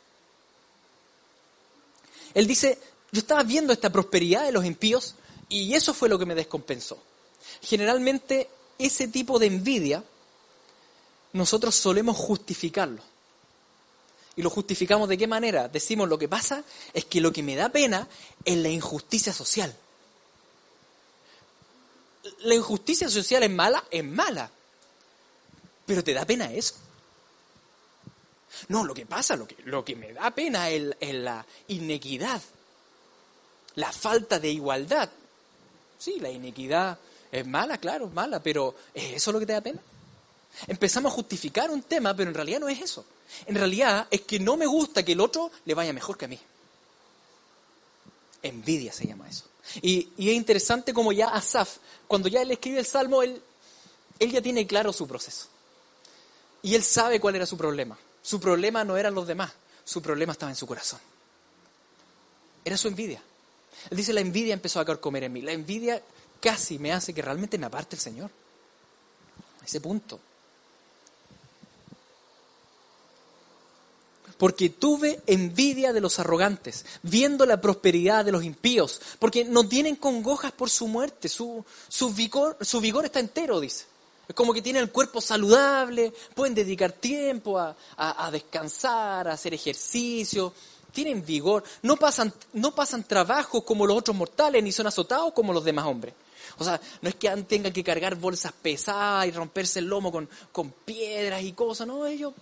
Él 2.34 2.48
dice, 2.48 2.76
yo 3.12 3.20
estaba 3.20 3.44
viendo 3.44 3.72
esta 3.72 3.90
prosperidad 3.90 4.44
de 4.44 4.52
los 4.52 4.64
impíos 4.64 5.14
y 5.48 5.74
eso 5.74 5.94
fue 5.94 6.08
lo 6.08 6.18
que 6.18 6.26
me 6.26 6.34
descompensó. 6.34 7.00
Generalmente 7.62 8.50
ese 8.78 9.06
tipo 9.06 9.38
de 9.38 9.46
envidia 9.46 10.02
nosotros 11.32 11.76
solemos 11.76 12.16
justificarlo. 12.16 13.00
¿Y 14.34 14.42
lo 14.42 14.50
justificamos 14.50 15.08
de 15.08 15.16
qué 15.16 15.28
manera? 15.28 15.68
Decimos 15.68 16.08
lo 16.08 16.18
que 16.18 16.28
pasa 16.28 16.64
es 16.92 17.04
que 17.04 17.20
lo 17.20 17.32
que 17.32 17.44
me 17.44 17.54
da 17.54 17.68
pena 17.68 18.08
es 18.44 18.56
la 18.56 18.70
injusticia 18.70 19.32
social. 19.32 19.72
La 22.40 22.54
injusticia 22.54 23.08
social 23.08 23.42
es 23.42 23.50
mala, 23.50 23.84
es 23.90 24.04
mala. 24.04 24.50
Pero 25.86 26.04
te 26.04 26.14
da 26.14 26.24
pena 26.24 26.52
eso. 26.52 26.74
No, 28.68 28.84
lo 28.84 28.94
que 28.94 29.06
pasa, 29.06 29.36
lo 29.36 29.84
que, 29.84 29.96
me 29.96 30.12
da 30.12 30.30
pena 30.32 30.70
es, 30.70 30.94
es 31.00 31.14
la 31.14 31.44
inequidad, 31.68 32.42
la 33.76 33.92
falta 33.92 34.38
de 34.38 34.50
igualdad. 34.50 35.08
Sí, 35.98 36.18
la 36.18 36.30
inequidad 36.30 36.98
es 37.30 37.46
mala, 37.46 37.78
claro, 37.78 38.06
es 38.06 38.12
mala, 38.12 38.42
pero 38.42 38.74
¿es 38.92 39.16
eso 39.16 39.32
lo 39.32 39.38
que 39.38 39.46
te 39.46 39.52
da 39.52 39.60
pena? 39.60 39.80
Empezamos 40.66 41.12
a 41.12 41.14
justificar 41.14 41.70
un 41.70 41.82
tema, 41.82 42.14
pero 42.14 42.28
en 42.28 42.34
realidad 42.34 42.60
no 42.60 42.68
es 42.68 42.80
eso. 42.80 43.04
En 43.46 43.54
realidad 43.54 44.06
es 44.10 44.22
que 44.22 44.40
no 44.40 44.56
me 44.56 44.66
gusta 44.66 45.04
que 45.04 45.12
el 45.12 45.20
otro 45.20 45.50
le 45.64 45.74
vaya 45.74 45.92
mejor 45.92 46.18
que 46.18 46.24
a 46.24 46.28
mí. 46.28 46.38
Envidia 48.42 48.92
se 48.92 49.06
llama 49.06 49.28
eso. 49.28 49.44
Y, 49.82 50.08
es 50.18 50.34
interesante 50.34 50.92
como 50.92 51.12
ya 51.12 51.28
Asaf, 51.28 51.78
cuando 52.06 52.28
ya 52.28 52.42
él 52.42 52.50
escribe 52.50 52.80
el 52.80 52.86
Salmo, 52.86 53.22
él, 53.22 53.42
ya 54.18 54.40
tiene 54.42 54.66
claro 54.66 54.92
su 54.92 55.06
proceso. 55.06 55.48
Y 56.62 56.74
él 56.74 56.82
sabe 56.82 57.20
cuál 57.20 57.36
era 57.36 57.46
su 57.46 57.56
problema. 57.56 57.98
Su 58.22 58.38
problema 58.38 58.84
no 58.84 58.96
eran 58.96 59.14
los 59.14 59.26
demás, 59.26 59.52
su 59.84 60.02
problema 60.02 60.32
estaba 60.32 60.52
en 60.52 60.56
su 60.56 60.66
corazón. 60.66 61.00
Era 62.64 62.76
su 62.76 62.88
envidia. 62.88 63.22
Él 63.90 63.96
dice, 63.96 64.12
la 64.12 64.20
envidia 64.20 64.52
empezó 64.52 64.80
a 64.80 65.00
comer 65.00 65.24
en 65.24 65.32
mí. 65.32 65.40
La 65.40 65.52
envidia 65.52 66.02
casi 66.40 66.78
me 66.78 66.92
hace 66.92 67.14
que 67.14 67.22
realmente 67.22 67.56
me 67.56 67.66
aparte 67.66 67.96
el 67.96 68.02
Señor. 68.02 68.30
A 69.62 69.64
ese 69.64 69.80
punto. 69.80 70.20
Porque 74.40 74.70
tuve 74.70 75.20
envidia 75.26 75.92
de 75.92 76.00
los 76.00 76.18
arrogantes, 76.18 76.86
viendo 77.02 77.44
la 77.44 77.60
prosperidad 77.60 78.24
de 78.24 78.32
los 78.32 78.42
impíos, 78.42 78.98
porque 79.18 79.44
no 79.44 79.68
tienen 79.68 79.96
congojas 79.96 80.50
por 80.50 80.70
su 80.70 80.88
muerte, 80.88 81.28
su, 81.28 81.62
su, 81.88 82.14
vigor, 82.14 82.56
su 82.62 82.80
vigor 82.80 83.04
está 83.04 83.20
entero, 83.20 83.60
dice. 83.60 83.84
Es 84.26 84.34
como 84.34 84.54
que 84.54 84.62
tienen 84.62 84.82
el 84.82 84.90
cuerpo 84.90 85.20
saludable, 85.20 86.14
pueden 86.34 86.54
dedicar 86.54 86.90
tiempo 86.90 87.58
a, 87.58 87.76
descansar, 88.32 89.28
a 89.28 89.32
hacer 89.34 89.52
ejercicio, 89.52 90.54
tienen 90.90 91.22
vigor, 91.22 91.62
no 91.82 91.98
pasan, 91.98 92.32
no 92.54 92.74
pasan 92.74 93.04
trabajo 93.04 93.62
como 93.62 93.86
los 93.86 93.98
otros 93.98 94.16
mortales, 94.16 94.64
ni 94.64 94.72
son 94.72 94.86
azotados 94.86 95.34
como 95.34 95.52
los 95.52 95.64
demás 95.64 95.84
hombres. 95.84 96.14
O 96.56 96.64
sea, 96.64 96.80
no 97.02 97.10
es 97.10 97.14
que 97.16 97.28
tengan 97.42 97.74
que 97.74 97.84
cargar 97.84 98.14
bolsas 98.14 98.52
pesadas 98.52 99.26
y 99.26 99.32
romperse 99.32 99.80
el 99.80 99.84
lomo 99.84 100.10
con, 100.10 100.30
con 100.50 100.70
piedras 100.70 101.42
y 101.42 101.52
cosas, 101.52 101.86
no, 101.86 102.06
ellos, 102.06 102.32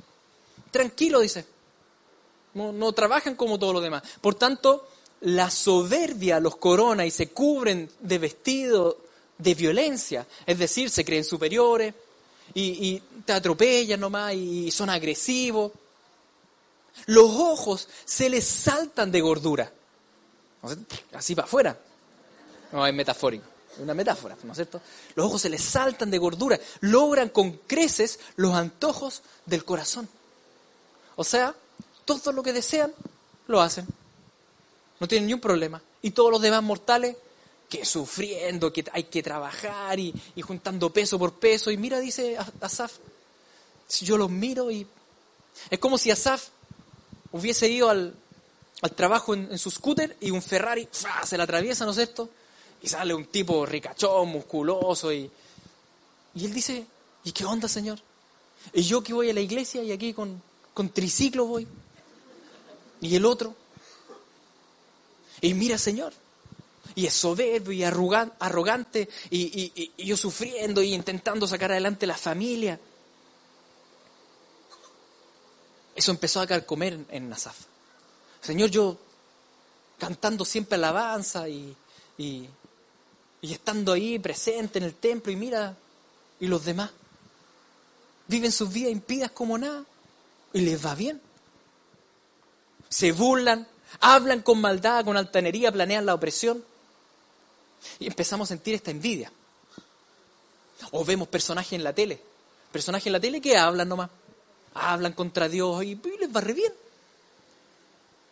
tranquilo, 0.70 1.18
dice, 1.18 1.44
no, 2.58 2.92
trabajan 2.92 3.34
como 3.34 3.58
todos 3.58 3.74
los 3.74 3.82
demás. 3.82 4.02
Por 4.20 4.34
tanto, 4.34 4.88
la 5.20 5.50
soberbia 5.50 6.40
los 6.40 6.56
corona 6.56 7.06
y 7.06 7.10
se 7.10 7.30
cubren 7.30 7.90
de 8.00 8.18
vestido 8.18 8.98
de 9.38 9.54
violencia, 9.54 10.26
es 10.46 10.58
decir, 10.58 10.90
se 10.90 11.04
creen 11.04 11.24
superiores 11.24 11.94
y, 12.54 12.88
y 12.88 13.02
te 13.24 13.32
atropellan 13.32 14.00
nomás 14.00 14.34
y 14.34 14.70
son 14.72 14.90
agresivos 14.90 15.70
los 17.06 17.30
ojos 17.30 17.88
se 18.04 18.28
les 18.28 18.46
saltan 18.46 19.10
de 19.10 19.20
gordura. 19.20 19.72
Así 21.12 21.34
para 21.34 21.46
afuera. 21.46 21.78
No, 22.72 22.86
es 22.86 22.94
metafórico. 22.94 23.46
Es 23.72 23.78
una 23.78 23.94
metáfora, 23.94 24.36
¿no 24.42 24.52
es 24.52 24.56
cierto? 24.56 24.80
Los 25.14 25.26
ojos 25.26 25.42
se 25.42 25.48
les 25.48 25.62
saltan 25.62 26.10
de 26.10 26.18
gordura. 26.18 26.58
Logran 26.80 27.28
con 27.28 27.52
creces 27.52 28.18
los 28.36 28.54
antojos 28.54 29.22
del 29.46 29.64
corazón. 29.64 30.08
O 31.16 31.24
sea, 31.24 31.54
todo 32.16 32.32
lo 32.32 32.42
que 32.42 32.52
desean, 32.52 32.92
lo 33.46 33.60
hacen. 33.60 33.86
No 35.00 35.06
tienen 35.06 35.26
ni 35.26 35.34
un 35.34 35.40
problema. 35.40 35.82
Y 36.02 36.10
todos 36.12 36.30
los 36.30 36.40
demás 36.40 36.62
mortales, 36.62 37.16
que 37.68 37.84
sufriendo, 37.84 38.72
que 38.72 38.84
hay 38.92 39.04
que 39.04 39.22
trabajar 39.22 39.98
y, 40.00 40.14
juntando 40.42 40.90
peso 40.90 41.18
por 41.18 41.34
peso. 41.34 41.70
Y 41.70 41.76
mira, 41.76 42.00
dice 42.00 42.36
Asaf, 42.60 42.94
yo 44.00 44.16
los 44.16 44.30
miro 44.30 44.70
y... 44.70 44.86
Es 45.70 45.78
como 45.78 45.98
si 45.98 46.10
Asaf 46.10 46.48
hubiese 47.32 47.68
ido 47.68 47.90
al, 47.90 48.14
trabajo 48.96 49.34
en, 49.34 49.58
su 49.58 49.70
scooter 49.70 50.16
y 50.20 50.30
un 50.30 50.40
Ferrari 50.40 50.88
se 50.90 51.36
la 51.36 51.44
atraviesa, 51.44 51.84
¿no 51.84 51.90
es 51.90 51.96
cierto? 51.96 52.30
Y 52.80 52.88
sale 52.88 53.12
un 53.12 53.26
tipo 53.26 53.66
ricachón, 53.66 54.28
musculoso 54.28 55.12
y, 55.12 55.30
y 56.34 56.44
él 56.44 56.54
dice, 56.54 56.86
¿y 57.24 57.32
qué 57.32 57.44
onda, 57.44 57.68
Señor? 57.68 57.98
Y 58.72 58.82
yo 58.82 59.02
que 59.02 59.12
voy 59.12 59.30
a 59.30 59.34
la 59.34 59.40
iglesia 59.40 59.82
y 59.82 59.92
aquí 59.92 60.12
con, 60.14 60.40
con 60.74 60.90
triciclo 60.90 61.46
voy. 61.46 61.66
Y 63.00 63.14
el 63.16 63.24
otro. 63.24 63.54
Y 65.40 65.54
mira, 65.54 65.78
Señor. 65.78 66.12
Y 66.94 67.06
es 67.06 67.14
soberbio 67.14 67.72
y 67.72 67.84
arrogante 67.84 69.08
y, 69.30 69.92
y 69.96 70.04
yo 70.04 70.16
sufriendo 70.16 70.82
y 70.82 70.94
intentando 70.94 71.46
sacar 71.46 71.70
adelante 71.70 72.06
la 72.06 72.16
familia. 72.16 72.80
Eso 75.94 76.10
empezó 76.12 76.40
a 76.40 76.60
comer 76.60 76.98
en 77.10 77.28
Nasaf. 77.28 77.56
Señor, 78.40 78.70
yo 78.70 78.96
cantando 79.98 80.44
siempre 80.44 80.76
alabanza 80.76 81.48
y, 81.48 81.76
y 82.16 82.48
estando 83.42 83.92
ahí 83.92 84.18
presente 84.18 84.78
en 84.78 84.84
el 84.84 84.94
templo 84.94 85.32
y 85.32 85.36
mira, 85.36 85.76
y 86.38 86.46
los 86.46 86.64
demás 86.64 86.90
viven 88.28 88.52
sus 88.52 88.72
vidas 88.72 88.92
impidas 88.92 89.32
como 89.32 89.58
nada 89.58 89.84
y 90.52 90.60
les 90.60 90.86
va 90.86 90.94
bien. 90.94 91.20
Se 92.88 93.12
burlan, 93.12 93.66
hablan 94.00 94.42
con 94.42 94.60
maldad, 94.60 95.04
con 95.04 95.16
altanería, 95.16 95.72
planean 95.72 96.06
la 96.06 96.14
opresión 96.14 96.64
y 97.98 98.06
empezamos 98.06 98.48
a 98.48 98.54
sentir 98.54 98.74
esta 98.74 98.90
envidia. 98.90 99.32
O 100.92 101.04
vemos 101.04 101.28
personajes 101.28 101.72
en 101.72 101.84
la 101.84 101.92
tele, 101.92 102.20
personajes 102.72 103.06
en 103.06 103.12
la 103.12 103.20
tele 103.20 103.40
que 103.40 103.56
hablan 103.56 103.88
nomás, 103.88 104.10
hablan 104.74 105.12
contra 105.12 105.48
Dios 105.48 105.84
y, 105.84 106.00
les 106.20 106.34
va 106.34 106.40
re 106.40 106.52
bien. 106.52 106.72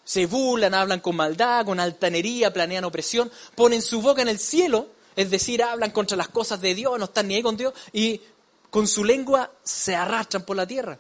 Se 0.05 0.27
burlan, 0.27 0.73
hablan 0.73 1.01
con 1.01 1.17
maldad, 1.17 1.65
con 1.65 1.81
altanería, 1.81 2.53
planean 2.53 2.85
opresión, 2.85 3.31
ponen 3.57 3.83
su 3.83 4.01
boca 4.01 4.23
en 4.23 4.29
el 4.29 4.39
cielo, 4.39 4.89
es 5.17 5.31
decir, 5.31 5.63
hablan 5.63 5.91
contra 5.91 6.17
las 6.17 6.29
cosas 6.29 6.61
de 6.61 6.75
Dios, 6.75 6.97
no 6.99 7.07
están 7.07 7.27
ni 7.27 7.35
ahí 7.35 7.43
con 7.43 7.57
Dios, 7.57 7.75
y 7.93 8.21
con 8.71 8.87
su 8.87 9.05
lengua 9.05 9.51
se 9.65 9.97
arrastran 9.97 10.45
por 10.45 10.57
la 10.57 10.67
tierra. 10.67 10.99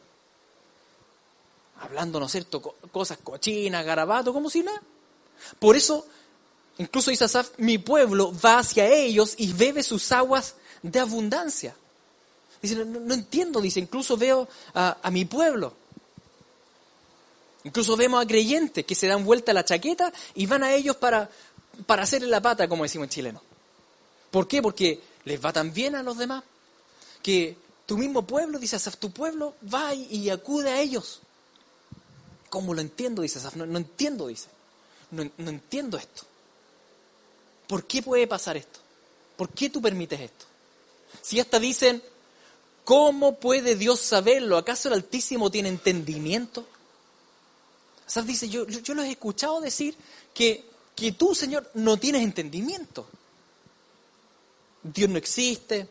Hablando, 1.81 2.19
¿no 2.19 2.27
es 2.27 2.33
cierto?, 2.33 2.61
cosas 2.91 3.19
cochinas, 3.23 3.85
garabatos, 3.85 4.33
como 4.33 4.49
si 4.49 4.63
nada. 4.63 4.81
Por 5.59 5.77
eso, 5.77 6.07
incluso 6.79 7.11
dice 7.11 7.25
Asaf, 7.25 7.51
mi 7.59 7.79
pueblo 7.79 8.33
va 8.45 8.59
hacia 8.59 8.89
ellos 8.89 9.35
y 9.37 9.53
bebe 9.53 9.83
sus 9.83 10.11
aguas 10.13 10.55
de 10.83 10.99
abundancia. 11.01 11.77
Dice, 12.63 12.85
no, 12.85 13.15
entiendo, 13.15 13.61
dice, 13.61 13.81
incluso 13.81 14.17
veo 14.17 14.49
a, 14.75 15.11
mi 15.11 15.25
pueblo. 15.25 15.75
Incluso 17.65 17.97
vemos 17.97 18.23
a 18.23 18.27
creyentes 18.27 18.85
que 18.87 18.95
se 18.95 19.07
dan 19.07 19.25
vuelta 19.25 19.53
la 19.53 19.65
chaqueta 19.65 20.13
y 20.35 20.47
van 20.47 20.63
a 20.65 20.73
ellos 20.73 20.97
para, 20.97 21.29
para 21.85 22.05
hacerle 22.05 22.29
la 22.29 22.41
pata, 22.41 22.69
como 22.69 22.85
decimos 22.85 23.07
en 23.07 23.11
chileno. 23.11 23.43
¿Por 24.31 24.49
qué? 24.49 24.63
Porque 24.63 25.01
les 25.25 25.45
va 25.45 25.53
tan 25.53 25.73
bien 25.73 25.95
a 25.95 26.03
los 26.03 26.17
demás 26.17 26.43
que 27.23 27.57
tu 27.87 27.97
mismo 27.97 28.27
pueblo, 28.27 28.59
dice 28.59 28.77
Asaf, 28.77 28.97
tu 28.97 29.11
pueblo 29.11 29.55
va 29.73 29.95
y, 29.95 30.31
acude 30.31 30.71
a 30.71 30.81
ellos. 30.81 31.21
¿Cómo 32.49 32.75
lo 32.75 32.81
entiendo? 32.81 33.23
Dice 33.23 33.39
Asaf, 33.39 33.57
no, 33.57 33.79
entiendo, 33.79 34.29
dice. 34.29 34.49
No, 35.11 35.29
no 35.39 35.51
entiendo 35.51 35.97
esto. 35.97 36.23
¿Por 37.67 37.85
qué 37.85 38.03
puede 38.03 38.27
pasar 38.27 38.57
esto? 38.57 38.81
¿Por 39.37 39.51
qué 39.51 39.71
tú 39.71 39.83
permites 39.83 40.21
esto? 40.21 40.47
Si 41.23 41.41
hasta 41.41 41.59
dicen, 41.59 42.03
¿cómo 42.85 43.37
puede 43.37 43.77
Dios 43.77 44.01
saberlo? 44.01 44.57
¿Acaso 44.57 44.89
el 44.89 44.95
Altísimo 44.95 45.51
tiene 45.51 45.69
entendimiento? 45.69 46.67
Asaf 48.07 48.25
dice, 48.25 48.49
yo, 48.49 48.67
yo, 48.67 48.95
los 48.95 49.05
he 49.05 49.11
escuchado 49.11 49.61
decir 49.61 49.97
que, 50.33 50.65
que 50.95 51.13
tú, 51.13 51.35
Señor, 51.35 51.69
no 51.75 51.97
tienes 51.97 52.23
entendimiento. 52.23 53.07
Dios 54.83 55.11
no 55.11 55.19
existe. 55.19 55.89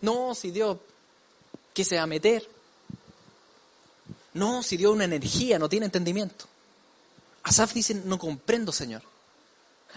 No, 0.00 0.34
si 0.34 0.50
Dios, 0.50 0.78
¿qué 1.72 1.84
se 1.84 1.96
va 1.96 2.02
a 2.02 2.06
meter? 2.06 2.48
No, 4.34 4.62
si 4.62 4.76
Dios 4.76 4.90
es 4.90 4.94
una 4.94 5.04
energía, 5.04 5.58
no 5.58 5.68
tiene 5.68 5.86
entendimiento. 5.86 6.46
Asaf 7.42 7.72
dice, 7.72 7.94
no 7.94 8.18
comprendo, 8.18 8.72
Señor. 8.72 9.02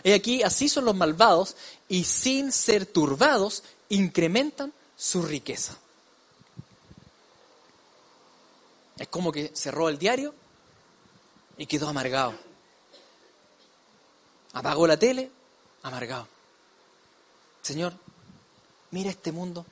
He 0.04 0.14
aquí, 0.14 0.44
así 0.44 0.68
son 0.68 0.86
los 0.86 0.96
malvados 0.96 1.56
y 1.88 2.04
sin 2.04 2.52
ser 2.52 2.86
turbados 2.86 3.64
incrementan 3.90 4.74
su 4.98 5.22
riqueza. 5.22 5.78
Es 8.98 9.08
como 9.08 9.32
que 9.32 9.52
cerró 9.54 9.90
el 9.90 9.98
diario 9.98 10.34
y 11.58 11.66
quedó 11.66 11.88
amargado. 11.88 12.34
Apagó 14.54 14.88
la 14.88 14.98
tele, 14.98 15.32
amargado. 15.84 16.28
Señor, 17.62 17.94
mira 18.92 19.10
este 19.10 19.32
mundo. 19.32 19.66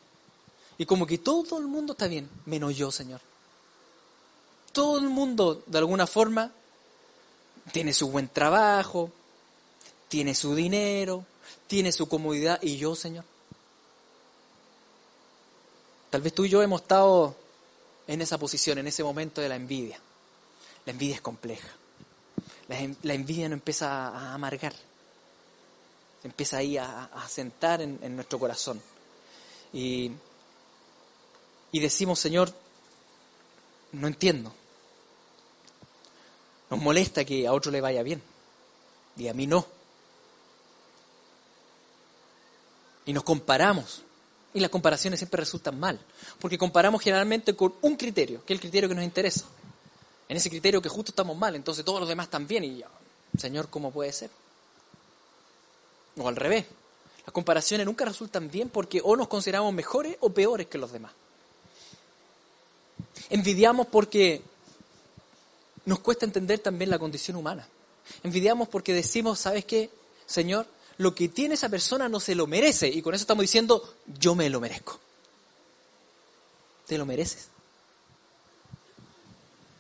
Y 0.78 0.86
como 0.86 1.06
que 1.06 1.18
todo 1.18 1.60
el 1.60 1.68
mundo 1.68 1.94
está 1.94 2.08
bien, 2.08 2.30
menos 2.46 2.76
yo, 2.76 2.92
Señor. 2.92 3.22
Todo 4.74 4.98
el 4.98 5.08
mundo, 5.08 5.64
de 5.66 5.78
alguna 5.78 6.06
forma, 6.06 6.52
tiene 7.72 7.94
su 7.94 8.10
buen 8.10 8.28
trabajo, 8.28 9.12
tiene 10.10 10.36
su 10.36 10.56
dinero, 10.56 11.26
tiene 11.68 11.92
su 11.92 12.10
comodidad, 12.10 12.60
y 12.62 12.78
yo, 12.78 12.96
Señor. 12.96 13.24
Tal 16.10 16.22
vez 16.22 16.34
tú 16.34 16.46
y 16.46 16.50
yo 16.50 16.62
hemos 16.62 16.82
estado 16.82 17.36
en 18.08 18.22
esa 18.22 18.38
posición, 18.38 18.78
en 18.80 18.88
ese 18.88 19.04
momento 19.04 19.42
de 19.42 19.50
la 19.50 19.56
envidia. 19.56 20.00
La 20.86 20.92
envidia 20.92 21.16
es 21.16 21.22
compleja. 21.22 21.70
La, 22.68 23.14
envidia 23.14 23.48
no 23.50 23.56
empieza 23.56 24.10
a 24.10 24.34
amargar. 24.34 24.74
Empieza 26.24 26.58
ahí 26.58 26.78
a, 26.78 27.10
sentar 27.30 27.82
en, 27.82 28.00
en, 28.02 28.16
nuestro 28.16 28.40
corazón. 28.40 28.82
Y, 29.72 30.12
y 31.72 31.80
decimos, 31.80 32.20
Señor, 32.20 32.54
no 33.92 34.08
entiendo. 34.08 34.54
Nos 36.74 36.82
molesta 36.82 37.24
que 37.24 37.46
a 37.46 37.54
otro 37.54 37.72
le 37.72 37.82
vaya 37.82 38.02
bien 38.02 38.20
y 39.16 39.28
a 39.28 39.34
mí 39.36 39.46
no. 39.46 39.64
Y 43.06 43.14
nos 43.14 43.22
comparamos 43.22 44.02
y 44.56 44.60
las 44.60 44.72
comparaciones 44.72 45.20
siempre 45.20 45.40
resultan 45.40 45.80
mal, 45.80 46.00
porque 46.40 46.58
comparamos 46.58 47.00
generalmente 47.04 47.56
con 47.56 47.76
un 47.84 47.96
criterio, 47.96 48.44
que 48.44 48.54
es 48.54 48.58
el 48.58 48.62
criterio 48.62 48.90
que 48.90 48.96
nos 48.96 49.04
interesa. 49.04 49.46
En 50.28 50.36
ese 50.36 50.50
criterio 50.50 50.82
que 50.82 50.90
justo 50.90 51.12
estamos 51.12 51.38
mal, 51.38 51.56
entonces 51.56 51.86
todos 51.86 52.00
los 52.00 52.10
demás 52.10 52.28
bien 52.48 52.64
y, 52.64 52.84
Señor, 53.38 53.70
¿cómo 53.70 53.92
puede 53.92 54.12
ser? 54.12 54.32
O 56.18 56.28
al 56.28 56.36
revés. 56.36 56.66
Las 57.24 57.34
comparaciones 57.34 57.86
nunca 57.86 58.04
resultan 58.04 58.50
bien 58.50 58.70
porque 58.70 59.00
o 59.04 59.16
nos 59.16 59.28
consideramos 59.28 59.72
mejores 59.76 60.18
o 60.22 60.32
peores 60.32 60.66
que 60.66 60.80
los 60.80 60.92
demás. 60.92 61.12
Envidiamos 63.30 63.86
porque 63.86 64.42
nos 65.86 66.00
cuesta 66.00 66.26
entender 66.26 66.60
también 66.60 66.90
la 66.90 67.00
condición 67.00 67.38
humana. 67.38 67.68
Envidiamos 68.24 68.68
porque 68.68 68.94
decimos, 68.94 69.40
¿sabes 69.40 69.66
qué, 69.66 69.90
Señor? 70.26 70.68
lo 70.98 71.16
que 71.16 71.28
tiene 71.28 71.56
esa 71.56 71.70
persona 71.70 72.10
no 72.10 72.20
se 72.20 72.36
lo 72.36 72.48
merece. 72.48 72.88
Y 72.88 73.02
con 73.02 73.14
eso 73.14 73.24
estamos 73.24 73.44
diciendo, 73.44 73.96
yo 74.20 74.36
me 74.36 74.50
lo 74.50 74.60
merezco. 74.60 75.00
¿Te 76.88 76.98
lo 76.98 77.06
mereces? 77.06 77.48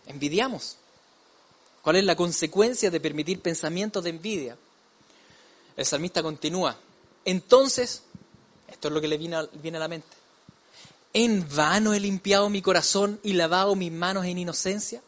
Envidiamos. 0.08 0.78
¿Cuál 1.82 1.98
es 1.98 2.04
la 2.06 2.16
consecuencia 2.16 2.90
de 2.90 3.00
permitir 3.00 3.42
pensamientos 3.42 4.04
de 4.04 4.10
envidia? 4.10 4.58
El 5.76 5.86
salmista 5.86 6.24
continúa. 6.24 6.78
Entonces, 7.26 8.04
esto 8.68 8.88
es 8.88 8.94
lo 8.94 9.02
que 9.02 9.08
le 9.08 9.18
viene 9.18 9.36
a, 9.38 9.80
la 9.80 9.88
mente. 9.88 10.08
¿En 11.14 11.48
vano 11.56 11.94
he 11.94 12.00
limpiado 12.00 12.50
mi 12.50 12.62
corazón 12.62 13.20
y 13.22 13.34
lavado 13.34 13.76
mis 13.76 13.92
manos 13.92 14.26
en 14.26 14.38
inocencia? 14.38 15.02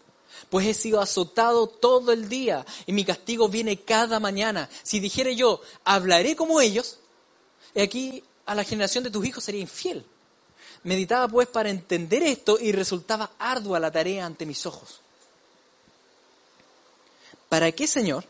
Pues 0.49 0.67
he 0.67 0.73
sido 0.73 1.01
azotado 1.01 1.67
todo 1.67 2.11
el 2.11 2.29
día 2.29 2.65
y 2.85 2.93
mi 2.93 3.05
castigo 3.05 3.49
viene 3.49 3.81
cada 3.81 4.19
mañana. 4.19 4.69
Si 4.83 4.99
dijere 4.99 5.35
yo, 5.35 5.61
hablaré 5.83 6.35
como 6.35 6.61
ellos, 6.61 6.99
aquí 7.75 8.23
a 8.45 8.55
la 8.55 8.63
generación 8.63 9.03
de 9.03 9.11
tus 9.11 9.25
hijos 9.25 9.43
sería 9.43 9.61
infiel. 9.61 10.05
Meditaba 10.83 11.27
pues 11.27 11.47
para 11.47 11.69
entender 11.69 12.21
esto 12.23 12.59
y 12.59 12.71
resultaba 12.71 13.31
ardua 13.39 13.79
la 13.79 13.91
tarea 13.91 14.25
ante 14.25 14.45
mis 14.45 14.65
ojos. 14.65 15.01
¿Para 17.49 17.71
qué, 17.71 17.87
Señor, 17.87 18.23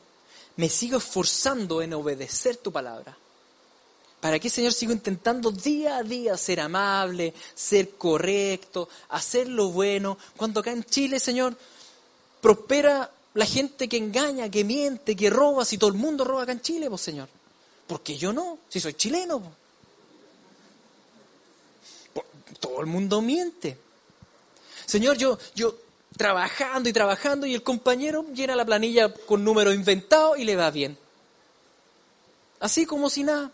me 0.56 0.70
sigo 0.70 0.98
esforzando 0.98 1.82
en 1.82 1.94
obedecer 1.94 2.58
tu 2.58 2.72
palabra? 2.72 3.18
¿Para 4.22 4.40
qué, 4.40 4.50
Señor, 4.50 4.74
sigo 4.74 4.92
intentando 4.92 5.52
día 5.52 5.98
a 5.98 6.04
día 6.04 6.38
ser 6.38 6.60
amable, 6.60 7.34
ser 7.54 7.92
correcto, 7.92 8.90
hacer 9.10 9.48
lo 9.48 9.70
bueno? 9.70 10.18
Cuando 10.36 10.62
acá 10.62 10.72
en 10.72 10.84
Chile, 10.84 11.20
Señor, 11.20 11.56
prospera 12.46 13.10
la 13.34 13.46
gente 13.48 13.90
que 13.90 13.98
engaña, 13.98 14.52
que 14.52 14.64
miente, 14.64 15.16
que 15.16 15.32
roba, 15.32 15.66
si 15.66 15.80
todo 15.80 15.90
el 15.90 15.96
mundo 15.96 16.24
roba 16.24 16.44
acá 16.44 16.52
en 16.52 16.62
Chile, 16.62 16.88
pues 16.88 17.02
Señor. 17.02 17.28
Porque 17.88 18.20
yo 18.20 18.32
no, 18.34 18.60
si 18.70 18.80
soy 18.80 18.94
chileno. 18.94 19.42
Todo 22.60 22.82
el 22.82 22.86
mundo 22.86 23.20
miente. 23.24 23.80
Señor, 24.86 25.18
yo, 25.18 25.40
yo 25.56 25.76
trabajando 26.16 26.88
y 26.88 26.94
trabajando 26.94 27.48
y 27.48 27.56
el 27.56 27.64
compañero 27.64 28.28
llena 28.32 28.56
la 28.56 28.64
planilla 28.64 29.12
con 29.12 29.44
números 29.44 29.74
inventados 29.74 30.38
y 30.38 30.44
le 30.44 30.56
va 30.56 30.70
bien. 30.70 30.96
Así 32.60 32.86
como 32.86 33.10
si 33.10 33.24
nada. 33.24 33.50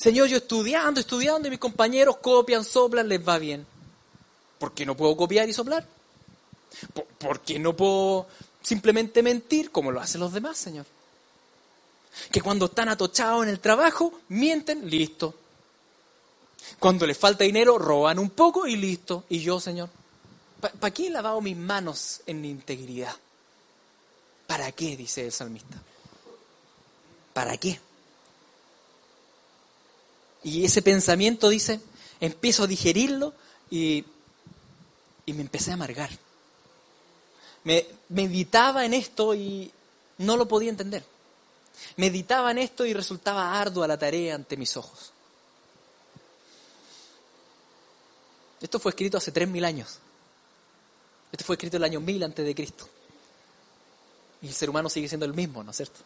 Señor, 0.00 0.26
yo 0.26 0.38
estudiando, 0.38 0.98
estudiando 0.98 1.46
y 1.46 1.52
mis 1.52 1.60
compañeros 1.60 2.16
copian, 2.16 2.64
soplan, 2.64 3.08
les 3.08 3.20
va 3.26 3.38
bien. 3.38 3.64
¿Por 4.58 4.72
qué 4.72 4.84
no 4.84 4.96
puedo 4.96 5.16
copiar 5.16 5.48
y 5.48 5.52
soplar? 5.52 6.01
¿Por 7.18 7.40
qué 7.40 7.58
no 7.58 7.76
puedo 7.76 8.26
simplemente 8.62 9.22
mentir 9.22 9.70
como 9.70 9.90
lo 9.90 10.00
hacen 10.00 10.20
los 10.20 10.32
demás, 10.32 10.56
Señor? 10.58 10.86
Que 12.30 12.40
cuando 12.40 12.66
están 12.66 12.88
atochados 12.88 13.44
en 13.44 13.48
el 13.48 13.60
trabajo, 13.60 14.20
mienten, 14.28 14.88
listo. 14.88 15.34
Cuando 16.78 17.06
les 17.06 17.16
falta 17.16 17.44
dinero, 17.44 17.78
roban 17.78 18.18
un 18.18 18.30
poco 18.30 18.66
y 18.66 18.76
listo. 18.76 19.24
Y 19.28 19.40
yo, 19.40 19.60
Señor, 19.60 19.88
¿para 20.60 20.92
qué 20.92 21.06
he 21.06 21.10
lavado 21.10 21.40
mis 21.40 21.56
manos 21.56 22.20
en 22.26 22.44
integridad? 22.44 23.14
¿Para 24.46 24.70
qué? 24.72 24.96
dice 24.96 25.24
el 25.24 25.32
salmista. 25.32 25.80
¿Para 27.32 27.56
qué? 27.56 27.80
Y 30.44 30.64
ese 30.64 30.82
pensamiento, 30.82 31.48
dice, 31.48 31.80
empiezo 32.20 32.64
a 32.64 32.66
digerirlo 32.66 33.32
y, 33.70 34.04
y 35.24 35.32
me 35.32 35.42
empecé 35.42 35.70
a 35.70 35.74
amargar. 35.74 36.10
Me 37.64 37.86
meditaba 38.08 38.84
en 38.84 38.94
esto 38.94 39.34
y 39.34 39.70
no 40.18 40.36
lo 40.36 40.48
podía 40.48 40.70
entender. 40.70 41.04
Meditaba 41.96 42.50
en 42.50 42.58
esto 42.58 42.84
y 42.84 42.92
resultaba 42.92 43.60
ardua 43.60 43.86
la 43.86 43.98
tarea 43.98 44.34
ante 44.34 44.56
mis 44.56 44.76
ojos. 44.76 45.12
Esto 48.60 48.78
fue 48.78 48.90
escrito 48.90 49.18
hace 49.18 49.32
tres 49.32 49.48
mil 49.48 49.64
años. 49.64 49.98
Esto 51.32 51.44
fue 51.44 51.56
escrito 51.56 51.76
el 51.76 51.84
año 51.84 52.00
mil 52.00 52.22
antes 52.22 52.44
de 52.44 52.54
Cristo. 52.54 52.88
Y 54.40 54.48
el 54.48 54.54
ser 54.54 54.70
humano 54.70 54.88
sigue 54.88 55.08
siendo 55.08 55.26
el 55.26 55.34
mismo, 55.34 55.62
¿no 55.62 55.70
es 55.70 55.76
cierto? 55.76 56.00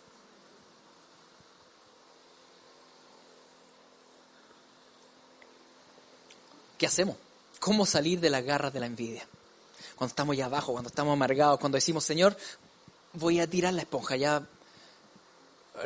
¿Qué 6.78 6.86
hacemos? 6.86 7.16
¿Cómo 7.58 7.86
salir 7.86 8.20
de 8.20 8.30
las 8.30 8.44
garras 8.44 8.72
de 8.72 8.80
la 8.80 8.86
envidia? 8.86 9.26
Cuando 9.96 10.10
estamos 10.10 10.36
ya 10.36 10.46
abajo, 10.46 10.72
cuando 10.72 10.88
estamos 10.88 11.12
amargados, 11.12 11.58
cuando 11.58 11.76
decimos, 11.76 12.04
Señor, 12.04 12.36
voy 13.14 13.40
a 13.40 13.48
tirar 13.48 13.72
la 13.74 13.82
esponja, 13.82 14.16
ya 14.16 14.46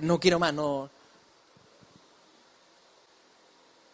no 0.03 0.21
quiero 0.21 0.39
más, 0.39 0.53
no. 0.53 0.91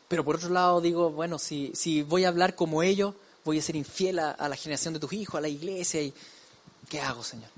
Pero 0.08 0.24
por 0.24 0.36
otro 0.36 0.48
lado 0.50 0.80
digo, 0.80 1.10
bueno, 1.10 1.38
si, 1.38 1.72
si 1.74 2.02
voy 2.02 2.24
a 2.24 2.28
hablar 2.28 2.54
como 2.54 2.82
ellos, 2.82 3.14
voy 3.44 3.58
a 3.58 3.62
ser 3.62 3.76
infiel 3.76 4.18
a, 4.18 4.48
la 4.48 4.56
generación 4.56 4.94
de 4.94 5.00
tus 5.00 5.12
hijos, 5.12 5.36
a 5.36 5.40
la 5.40 5.48
iglesia, 5.48 6.02
y 6.02 6.14
¿qué 6.88 7.00
hago, 7.00 7.22
Señor? 7.22 7.50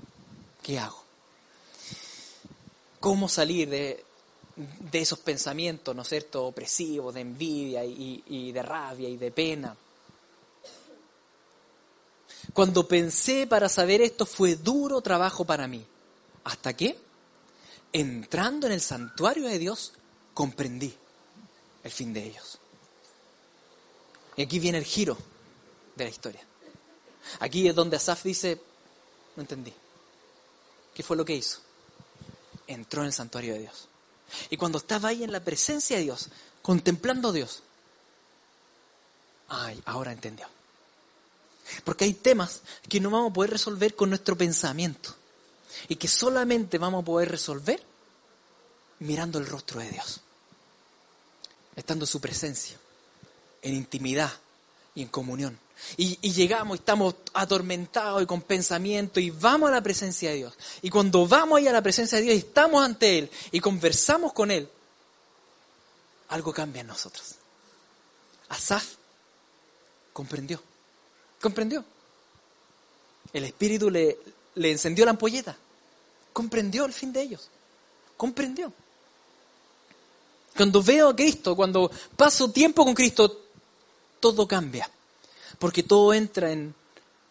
¿Qué 0.61 0.79
hago? 0.79 1.03
¿Cómo 2.99 3.29
salir 3.29 3.69
de, 3.69 4.03
de 4.55 4.99
esos 4.99 5.19
pensamientos, 5.19 5.95
¿no 5.95 6.01
es 6.01 6.09
cierto?, 6.09 6.45
opresivos, 6.45 7.13
de 7.13 7.21
envidia 7.21 7.85
y, 7.85 8.51
de 8.51 8.61
rabia 8.61 9.07
y 9.07 9.17
de 9.17 9.31
pena. 9.31 9.75
Cuando 12.53 12.87
pensé 12.87 13.47
para 13.47 13.69
saber 13.69 14.01
esto 14.01 14.25
fue 14.25 14.55
duro 14.55 15.01
trabajo 15.01 15.45
para 15.45 15.67
mí. 15.67 15.85
¿Hasta 16.43 16.75
qué? 16.75 16.99
Entrando 17.93 18.67
en 18.67 18.73
el 18.73 18.81
santuario 18.81 19.47
de 19.47 19.59
Dios, 19.59 19.93
comprendí 20.33 20.95
el 21.83 21.91
fin 21.91 22.13
de 22.13 22.23
ellos. 22.23 22.59
Y 24.35 24.43
aquí 24.43 24.59
viene 24.59 24.77
el 24.77 24.85
giro 24.85 25.17
de 25.95 26.05
la 26.05 26.09
historia. 26.09 26.41
Aquí 27.39 27.67
es 27.67 27.75
donde 27.75 27.97
Asaf 27.97 28.23
dice, 28.23 28.61
no 29.35 29.41
entendí. 29.41 29.73
¿Qué 30.93 31.03
fue 31.03 31.17
lo 31.17 31.25
que 31.25 31.35
hizo? 31.35 31.59
Entró 32.67 33.01
en 33.01 33.07
el 33.07 33.13
santuario 33.13 33.53
de 33.53 33.59
Dios. 33.59 33.87
Y 34.49 34.57
cuando 34.57 34.77
estaba 34.77 35.09
ahí 35.09 35.23
en 35.23 35.31
la 35.31 35.43
presencia 35.43 35.97
de 35.97 36.03
Dios, 36.03 36.29
contemplando 36.61 37.29
a 37.29 37.33
Dios, 37.33 37.63
ay, 39.49 39.81
ahora 39.85 40.11
entendió. 40.11 40.47
Porque 41.83 42.05
hay 42.05 42.13
temas 42.13 42.61
que 42.87 42.99
no 42.99 43.09
vamos 43.09 43.31
a 43.31 43.33
poder 43.33 43.51
resolver 43.51 43.95
con 43.95 44.09
nuestro 44.09 44.37
pensamiento 44.37 45.15
y 45.87 45.95
que 45.95 46.07
solamente 46.07 46.77
vamos 46.77 47.03
a 47.03 47.05
poder 47.05 47.29
resolver 47.29 47.81
mirando 48.99 49.39
el 49.39 49.47
rostro 49.47 49.79
de 49.79 49.89
Dios, 49.89 50.21
estando 51.75 52.03
en 52.03 52.07
su 52.07 52.19
presencia, 52.19 52.77
en 53.61 53.75
intimidad 53.75 54.31
y 54.95 55.03
en 55.03 55.07
comunión. 55.07 55.57
Y, 55.95 56.17
llegamos 56.33 56.77
y 56.77 56.79
estamos 56.79 57.15
atormentados 57.33 58.21
y 58.21 58.25
con 58.25 58.41
pensamiento 58.41 59.19
y 59.19 59.29
vamos 59.29 59.69
a 59.69 59.73
la 59.73 59.81
presencia 59.81 60.29
de 60.29 60.37
Dios. 60.37 60.53
Y 60.81 60.89
cuando 60.89 61.25
vamos 61.25 61.57
ahí 61.57 61.67
a 61.67 61.71
la 61.71 61.81
presencia 61.81 62.17
de 62.17 62.25
Dios 62.25 62.35
y 62.35 62.39
estamos 62.39 62.83
ante 62.83 63.19
Él 63.19 63.31
y 63.51 63.59
conversamos 63.61 64.33
con 64.33 64.51
Él, 64.51 64.69
algo 66.29 66.53
cambia 66.53 66.81
en 66.81 66.87
nosotros. 66.87 67.35
Asaf 68.49 68.95
comprendió, 70.11 70.61
comprendió. 71.41 71.83
El 73.33 73.43
Espíritu 73.45 73.89
le, 73.89 74.17
le 74.55 74.71
encendió 74.71 75.05
la 75.05 75.11
ampolleta, 75.11 75.55
comprendió 76.33 76.85
el 76.85 76.93
fin 76.93 77.13
de 77.13 77.21
ellos, 77.21 77.49
comprendió. 78.17 78.73
Cuando 80.55 80.81
veo 80.81 81.09
a 81.09 81.15
Cristo, 81.15 81.55
cuando 81.55 81.91
paso 82.17 82.51
tiempo 82.51 82.83
con 82.83 82.93
Cristo, 82.93 83.45
todo 84.19 84.47
cambia 84.47 84.89
porque 85.59 85.83
todo 85.83 86.13
entra 86.13 86.51
en, 86.51 86.73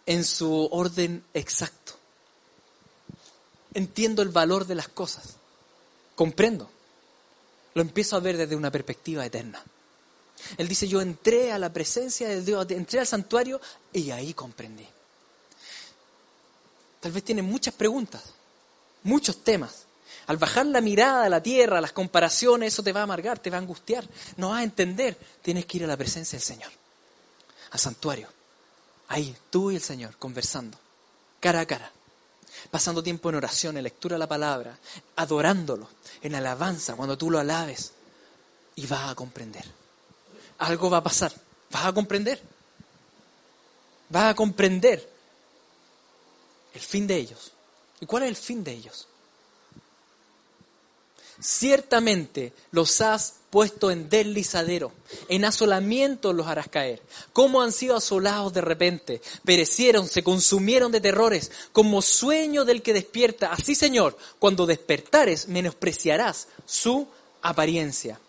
en 0.06 0.24
su 0.24 0.68
orden 0.70 1.24
exacto. 1.34 1.94
Entiendo 3.74 4.22
el 4.22 4.28
valor 4.28 4.66
de 4.66 4.74
las 4.74 4.88
cosas, 4.88 5.36
comprendo, 6.14 6.70
lo 7.74 7.82
empiezo 7.82 8.16
a 8.16 8.20
ver 8.20 8.36
desde 8.36 8.56
una 8.56 8.70
perspectiva 8.70 9.24
eterna. 9.24 9.62
Él 10.57 10.68
dice, 10.68 10.88
yo 10.88 11.01
entré 11.01 11.53
a 11.53 11.59
la 11.59 11.72
presencia 11.72 12.29
de 12.29 12.42
Dios, 12.42 12.66
entré 12.70 13.01
al 13.01 13.07
santuario 13.07 13.61
y 13.92 14.11
ahí 14.11 14.35
comprendí. 14.35 14.87
Tal 17.01 17.12
vez 17.12 17.22
tiene 17.22 17.42
muchas 17.42 17.74
preguntas, 17.74 18.22
muchos 19.03 19.44
temas. 19.44 19.85
Al 20.27 20.37
bajar 20.37 20.66
la 20.66 20.81
mirada 20.81 21.24
a 21.24 21.29
la 21.29 21.42
tierra, 21.42 21.81
las 21.81 21.92
comparaciones, 21.92 22.74
eso 22.74 22.83
te 22.83 22.92
va 22.92 23.01
a 23.01 23.05
amargar, 23.05 23.38
te 23.38 23.51
va 23.51 23.57
a 23.57 23.61
angustiar, 23.61 24.07
no 24.37 24.51
vas 24.51 24.61
a 24.61 24.64
entender. 24.64 25.16
Tienes 25.42 25.64
que 25.64 25.79
ir 25.79 25.85
a 25.85 25.87
la 25.87 25.96
presencia 25.96 26.38
del 26.38 26.44
Señor 26.44 26.70
al 27.70 27.79
santuario. 27.79 28.29
Ahí, 29.09 29.35
tú 29.51 29.70
y 29.70 29.77
el 29.77 29.83
Señor, 29.83 30.16
conversando, 30.18 30.79
cara 31.40 31.61
a 31.61 31.66
cara, 31.66 31.90
pasando 32.70 33.03
tiempo 33.03 33.29
en 33.31 33.37
oración, 33.37 33.77
en 33.77 33.85
lectura 33.85 34.14
de 34.14 34.20
la 34.20 34.29
palabra, 34.29 34.79
adorándolo, 35.16 35.88
en 36.22 36.35
alabanza, 36.35 36.94
cuando 36.94 37.16
tú 37.16 37.31
lo 37.31 37.38
alabes, 37.38 37.92
y 38.77 38.87
vas 38.87 39.11
a 39.11 39.14
comprender. 39.14 39.64
Algo 40.58 40.90
va 40.90 40.98
a 40.98 41.02
pasar, 41.02 41.32
vas 41.70 41.86
a 41.86 41.92
comprender. 41.92 42.40
Vas 44.08 44.30
a 44.30 44.34
comprender 44.34 45.08
el 46.74 46.80
fin 46.80 47.06
de 47.06 47.16
ellos. 47.16 47.52
¿Y 48.00 48.06
cuál 48.06 48.22
es 48.24 48.28
el 48.30 48.36
fin 48.36 48.64
de 48.64 48.72
ellos? 48.72 49.06
Ciertamente 51.40 52.52
los 52.72 53.00
has 53.00 53.34
puesto 53.50 53.90
en 53.92 54.08
deslizadero, 54.08 54.92
en 55.28 55.44
asolamiento 55.44 56.32
los 56.32 56.48
harás 56.48 56.68
caer. 56.68 57.00
¿Cómo 57.32 57.62
han 57.62 57.72
sido 57.72 57.96
asolados 57.96 58.52
de 58.52 58.60
repente? 58.60 59.22
Perecieron, 59.44 60.08
se 60.08 60.24
consumieron 60.24 60.90
de 60.90 61.00
terrores, 61.00 61.52
como 61.72 62.02
sueño 62.02 62.64
del 62.64 62.82
que 62.82 62.92
despierta. 62.92 63.52
Así, 63.52 63.76
Señor, 63.76 64.18
cuando 64.40 64.66
despertares, 64.66 65.46
menospreciarás 65.46 66.48
su 66.66 67.06
apariencia. 67.40 68.20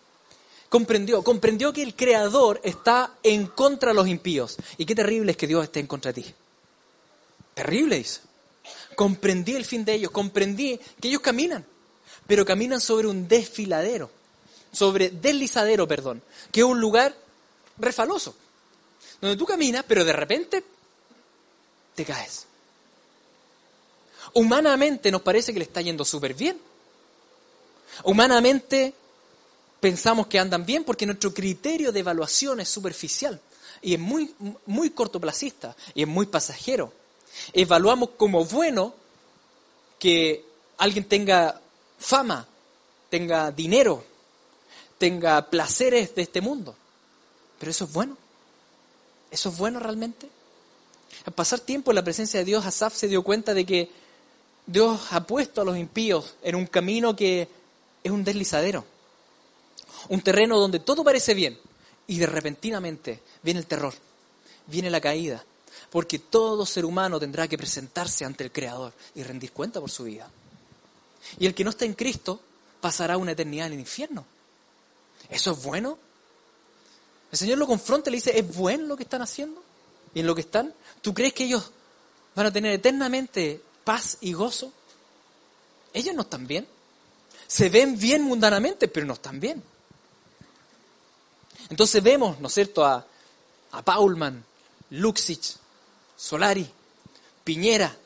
Comprendió, 0.70 1.22
comprendió 1.22 1.72
que 1.74 1.82
el 1.82 1.94
Creador 1.94 2.60
está 2.64 3.12
en 3.22 3.46
contra 3.46 3.90
de 3.90 3.96
los 3.96 4.08
impíos. 4.08 4.56
Y 4.78 4.86
qué 4.86 4.94
terrible 4.94 5.32
es 5.32 5.36
que 5.36 5.46
Dios 5.46 5.62
esté 5.64 5.80
en 5.80 5.86
contra 5.86 6.12
de 6.12 6.22
ti. 6.22 6.34
Terrible, 7.52 7.96
dice. 7.98 8.20
Comprendí 8.96 9.54
el 9.56 9.66
fin 9.66 9.84
de 9.84 9.94
ellos, 9.94 10.10
comprendí 10.10 10.80
que 11.00 11.08
ellos 11.08 11.20
caminan 11.20 11.66
pero 12.30 12.44
caminan 12.44 12.80
sobre 12.80 13.08
un 13.08 13.26
desfiladero, 13.26 14.08
sobre 14.70 15.10
deslizadero, 15.10 15.88
perdón, 15.88 16.22
que 16.52 16.60
es 16.60 16.64
un 16.64 16.80
lugar 16.80 17.12
refaloso, 17.76 18.36
donde 19.20 19.36
tú 19.36 19.44
caminas, 19.44 19.84
pero 19.88 20.04
de 20.04 20.12
repente 20.12 20.62
te 21.96 22.04
caes. 22.04 22.46
Humanamente 24.32 25.10
nos 25.10 25.22
parece 25.22 25.52
que 25.52 25.58
le 25.58 25.64
está 25.64 25.80
yendo 25.80 26.04
súper 26.04 26.34
bien. 26.34 26.56
Humanamente 28.04 28.94
pensamos 29.80 30.26
que 30.26 30.38
andan 30.38 30.64
bien 30.64 30.84
porque 30.84 31.06
nuestro 31.06 31.32
criterio 31.32 31.90
de 31.92 32.00
evaluación 32.00 32.60
es 32.60 32.68
superficial 32.68 33.40
y 33.82 33.94
es 33.94 34.00
muy, 34.00 34.34
muy 34.66 34.90
cortoplacista 34.90 35.74
y 35.94 36.02
es 36.02 36.08
muy 36.08 36.26
pasajero. 36.26 36.92
Evaluamos 37.52 38.10
como 38.16 38.44
bueno 38.44 38.94
que 39.98 40.44
alguien 40.78 41.04
tenga 41.04 41.60
fama, 41.98 42.46
tenga 43.08 43.50
dinero, 43.50 44.04
tenga 44.98 45.48
placeres 45.48 46.14
de 46.14 46.22
este 46.22 46.40
mundo. 46.40 46.74
Pero 47.58 47.70
eso 47.70 47.84
es 47.84 47.92
bueno. 47.92 48.16
¿Eso 49.30 49.48
es 49.48 49.58
bueno 49.58 49.78
realmente? 49.78 50.28
Al 51.24 51.32
pasar 51.32 51.60
tiempo 51.60 51.90
en 51.90 51.96
la 51.96 52.04
presencia 52.04 52.40
de 52.40 52.44
Dios, 52.44 52.64
Asaf 52.66 52.94
se 52.94 53.08
dio 53.08 53.22
cuenta 53.22 53.54
de 53.54 53.64
que 53.64 53.90
Dios 54.66 55.00
ha 55.10 55.26
puesto 55.26 55.60
a 55.60 55.64
los 55.64 55.76
impíos 55.76 56.36
en 56.42 56.54
un 56.54 56.66
camino 56.66 57.14
que 57.14 57.48
es 58.02 58.10
un 58.10 58.24
deslizadero. 58.24 58.84
Un 60.08 60.20
terreno 60.22 60.58
donde 60.58 60.80
todo 60.80 61.04
parece 61.04 61.34
bien 61.34 61.58
y 62.06 62.18
de 62.18 62.26
repentinamente 62.26 63.22
viene 63.42 63.60
el 63.60 63.66
terror, 63.66 63.94
viene 64.66 64.90
la 64.90 65.00
caída, 65.00 65.44
porque 65.90 66.18
todo 66.18 66.66
ser 66.66 66.84
humano 66.84 67.20
tendrá 67.20 67.46
que 67.46 67.58
presentarse 67.58 68.24
ante 68.24 68.44
el 68.44 68.52
Creador 68.52 68.92
y 69.14 69.22
rendir 69.22 69.52
cuenta 69.52 69.80
por 69.80 69.90
su 69.90 70.04
vida. 70.04 70.30
Y 71.38 71.46
el 71.46 71.54
que 71.54 71.64
no 71.64 71.70
está 71.70 71.84
en 71.84 71.94
Cristo 71.94 72.40
pasará 72.80 73.16
una 73.16 73.32
eternidad 73.32 73.66
en 73.66 73.74
el 73.74 73.80
infierno. 73.80 74.24
¿Eso 75.28 75.52
es 75.52 75.62
bueno? 75.62 75.98
El 77.30 77.38
Señor 77.38 77.58
lo 77.58 77.66
confronta 77.66 78.10
y 78.10 78.12
le 78.12 78.16
dice, 78.16 78.36
¿es 78.36 78.56
bueno 78.56 78.86
lo 78.86 78.96
que 78.96 79.04
están 79.04 79.22
haciendo? 79.22 79.62
¿Y 80.14 80.20
en 80.20 80.26
lo 80.26 80.34
que 80.34 80.40
están? 80.40 80.74
¿Tú 81.00 81.14
crees 81.14 81.32
que 81.32 81.44
ellos 81.44 81.70
van 82.34 82.46
a 82.46 82.52
tener 82.52 82.72
eternamente 82.72 83.62
paz 83.84 84.18
y 84.20 84.32
gozo? 84.32 84.72
Ellos 85.92 86.14
no 86.14 86.22
están 86.22 86.46
bien. 86.46 86.66
Se 87.46 87.68
ven 87.68 87.98
bien 87.98 88.22
mundanamente, 88.22 88.88
pero 88.88 89.06
no 89.06 89.14
están 89.14 89.38
bien. 89.38 89.62
Entonces 91.68 92.02
vemos, 92.02 92.40
¿no 92.40 92.48
es 92.48 92.54
cierto?, 92.54 92.84
a, 92.84 93.06
a 93.72 93.82
Paulman, 93.82 94.44
Luxich, 94.90 95.56
Solari, 96.16 96.68
Piñera, 97.44 97.96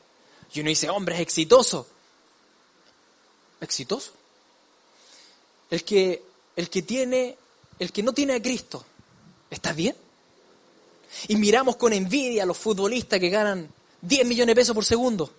y 0.53 0.61
uno 0.61 0.69
dice, 0.69 0.89
hombre, 0.89 1.15
es 1.15 1.21
exitoso. 1.21 1.87
¿Exitoso? 3.59 4.11
El 5.69 5.83
que, 5.83 6.23
el 6.55 6.69
que 6.69 6.81
tiene, 6.81 7.35
el 7.79 7.91
que 7.91 8.03
no 8.03 8.13
tiene 8.13 8.35
a 8.35 8.41
Cristo, 8.41 8.85
¿está 9.49 9.73
bien? 9.73 9.95
Y 11.27 11.35
miramos 11.35 11.75
con 11.75 11.91
envidia 11.91 12.43
a 12.43 12.45
los 12.45 12.57
futbolistas 12.57 13.19
que 13.19 13.29
ganan 13.29 13.69
10 14.01 14.25
millones 14.25 14.55
de 14.55 14.61
pesos 14.61 14.75
por 14.75 14.85
segundo, 14.85 15.33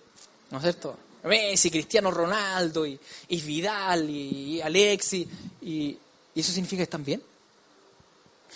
¿no 0.51 0.57
es 0.57 0.63
cierto? 0.63 0.97
Messi, 1.23 1.71
Cristiano 1.71 2.11
Ronaldo, 2.11 2.85
y, 2.85 2.99
Vidal, 3.29 4.09
y, 4.09 4.61
Alexi, 4.61 5.27
y 5.61 5.97
eso 6.35 6.51
significa 6.51 6.81
que 6.81 6.83
están 6.83 7.03
bien. 7.03 7.21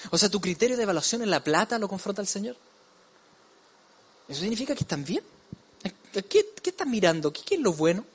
O 0.09 0.17
sea, 0.17 0.29
tu 0.29 0.41
criterio 0.41 0.77
de 0.77 0.83
evaluación 0.83 1.21
en 1.21 1.29
la 1.29 1.43
plata 1.43 1.77
lo 1.77 1.87
confronta 1.87 2.21
el 2.21 2.27
Señor. 2.27 2.55
Eso 4.27 4.41
significa 4.41 4.73
que 4.73 4.83
están 4.83 5.03
bien. 5.03 5.23
¿Qué, 6.29 6.53
estás 6.63 6.87
mirando? 6.87 7.31
¿Qué, 7.31 7.41
¿Qué, 7.43 7.55
es 7.55 7.61
lo 7.61 7.73
bueno? 7.73 8.05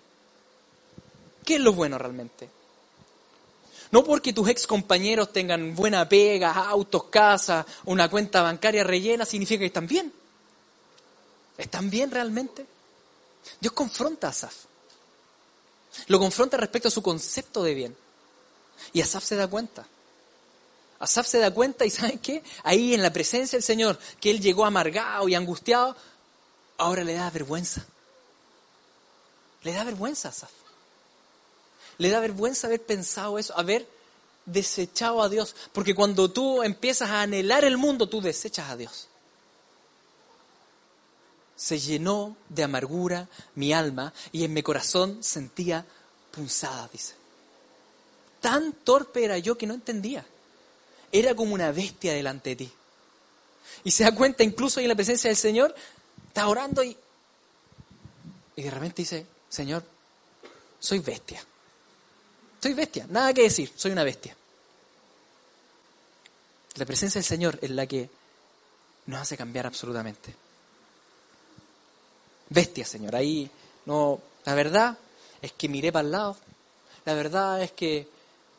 ¿Qué 1.44 1.56
es 1.56 1.60
lo 1.60 1.72
bueno 1.72 1.98
realmente? 1.98 2.50
No 3.92 4.04
porque 4.04 4.32
tus 4.32 4.48
ex 4.48 4.66
compañeros 4.66 5.32
tengan 5.32 5.74
buena 5.74 6.08
pega, 6.08 6.52
autos, 6.52 7.04
casas, 7.04 7.64
una 7.84 8.10
cuenta 8.10 8.42
bancaria 8.42 8.82
rellena, 8.82 9.24
significa 9.24 9.60
que 9.60 9.66
están 9.66 9.86
bien. 9.86 10.12
¿Están 11.56 11.88
bien 11.88 12.10
realmente? 12.10 12.66
Dios 13.60 13.72
confronta 13.72 14.26
a 14.26 14.30
Asaf. 14.30 14.54
Lo 16.08 16.18
confronta 16.18 16.56
respecto 16.56 16.88
a 16.88 16.90
su 16.90 17.02
concepto 17.02 17.62
de 17.62 17.74
bien. 17.74 17.96
Y 18.92 19.00
Asaf 19.00 19.24
se 19.24 19.36
da 19.36 19.48
cuenta. 19.48 19.86
Asaf 20.98 21.26
se 21.26 21.38
da 21.38 21.50
cuenta 21.50 21.84
y 21.84 21.90
¿saben 21.90 22.18
qué? 22.18 22.42
Ahí 22.62 22.94
en 22.94 23.02
la 23.02 23.12
presencia 23.12 23.56
del 23.56 23.64
Señor, 23.64 23.98
que 24.20 24.30
él 24.30 24.40
llegó 24.40 24.64
amargado 24.64 25.28
y 25.28 25.34
angustiado, 25.34 25.96
ahora 26.78 27.04
le 27.04 27.14
da 27.14 27.30
vergüenza. 27.30 27.84
Le 29.62 29.72
da 29.72 29.84
vergüenza 29.84 30.28
Asaf. 30.28 30.50
Le 31.98 32.10
da 32.10 32.20
vergüenza 32.20 32.66
haber 32.66 32.82
pensado 32.82 33.38
eso, 33.38 33.56
haber 33.58 33.88
desechado 34.44 35.22
a 35.22 35.28
Dios. 35.28 35.54
Porque 35.72 35.94
cuando 35.94 36.30
tú 36.30 36.62
empiezas 36.62 37.10
a 37.10 37.22
anhelar 37.22 37.64
el 37.64 37.76
mundo, 37.76 38.08
tú 38.08 38.20
desechas 38.20 38.70
a 38.70 38.76
Dios. 38.76 39.08
Se 41.56 41.78
llenó 41.78 42.36
de 42.48 42.64
amargura 42.64 43.28
mi 43.54 43.72
alma 43.72 44.12
y 44.30 44.44
en 44.44 44.52
mi 44.52 44.62
corazón 44.62 45.22
sentía 45.22 45.86
punzada, 46.30 46.88
dice. 46.92 47.14
Tan 48.40 48.72
torpe 48.72 49.24
era 49.24 49.38
yo 49.38 49.56
que 49.56 49.66
no 49.66 49.74
entendía. 49.74 50.24
Era 51.12 51.34
como 51.34 51.54
una 51.54 51.72
bestia 51.72 52.12
delante 52.12 52.50
de 52.50 52.56
ti. 52.56 52.72
Y 53.84 53.90
se 53.90 54.04
da 54.04 54.14
cuenta 54.14 54.42
incluso 54.42 54.80
ahí 54.80 54.86
en 54.86 54.90
la 54.90 54.94
presencia 54.94 55.28
del 55.28 55.36
Señor, 55.36 55.74
está 56.28 56.48
orando 56.48 56.82
y, 56.82 56.96
y 58.56 58.62
de 58.62 58.70
repente 58.70 59.02
dice, 59.02 59.26
Señor, 59.48 59.84
soy 60.78 60.98
bestia. 60.98 61.44
Soy 62.60 62.74
bestia, 62.74 63.06
nada 63.08 63.32
que 63.32 63.42
decir, 63.42 63.72
soy 63.76 63.92
una 63.92 64.02
bestia. 64.02 64.36
La 66.76 66.84
presencia 66.84 67.20
del 67.20 67.26
Señor 67.26 67.58
es 67.62 67.70
la 67.70 67.86
que 67.86 68.10
nos 69.06 69.20
hace 69.20 69.36
cambiar 69.36 69.66
absolutamente. 69.66 70.34
Bestia, 72.48 72.84
Señor, 72.84 73.14
ahí 73.16 73.50
no, 73.86 74.20
la 74.44 74.54
verdad 74.54 74.98
es 75.40 75.52
que 75.52 75.68
miré 75.68 75.92
para 75.92 76.04
el 76.04 76.12
lado, 76.12 76.36
la 77.04 77.14
verdad 77.14 77.62
es 77.62 77.72
que 77.72 78.08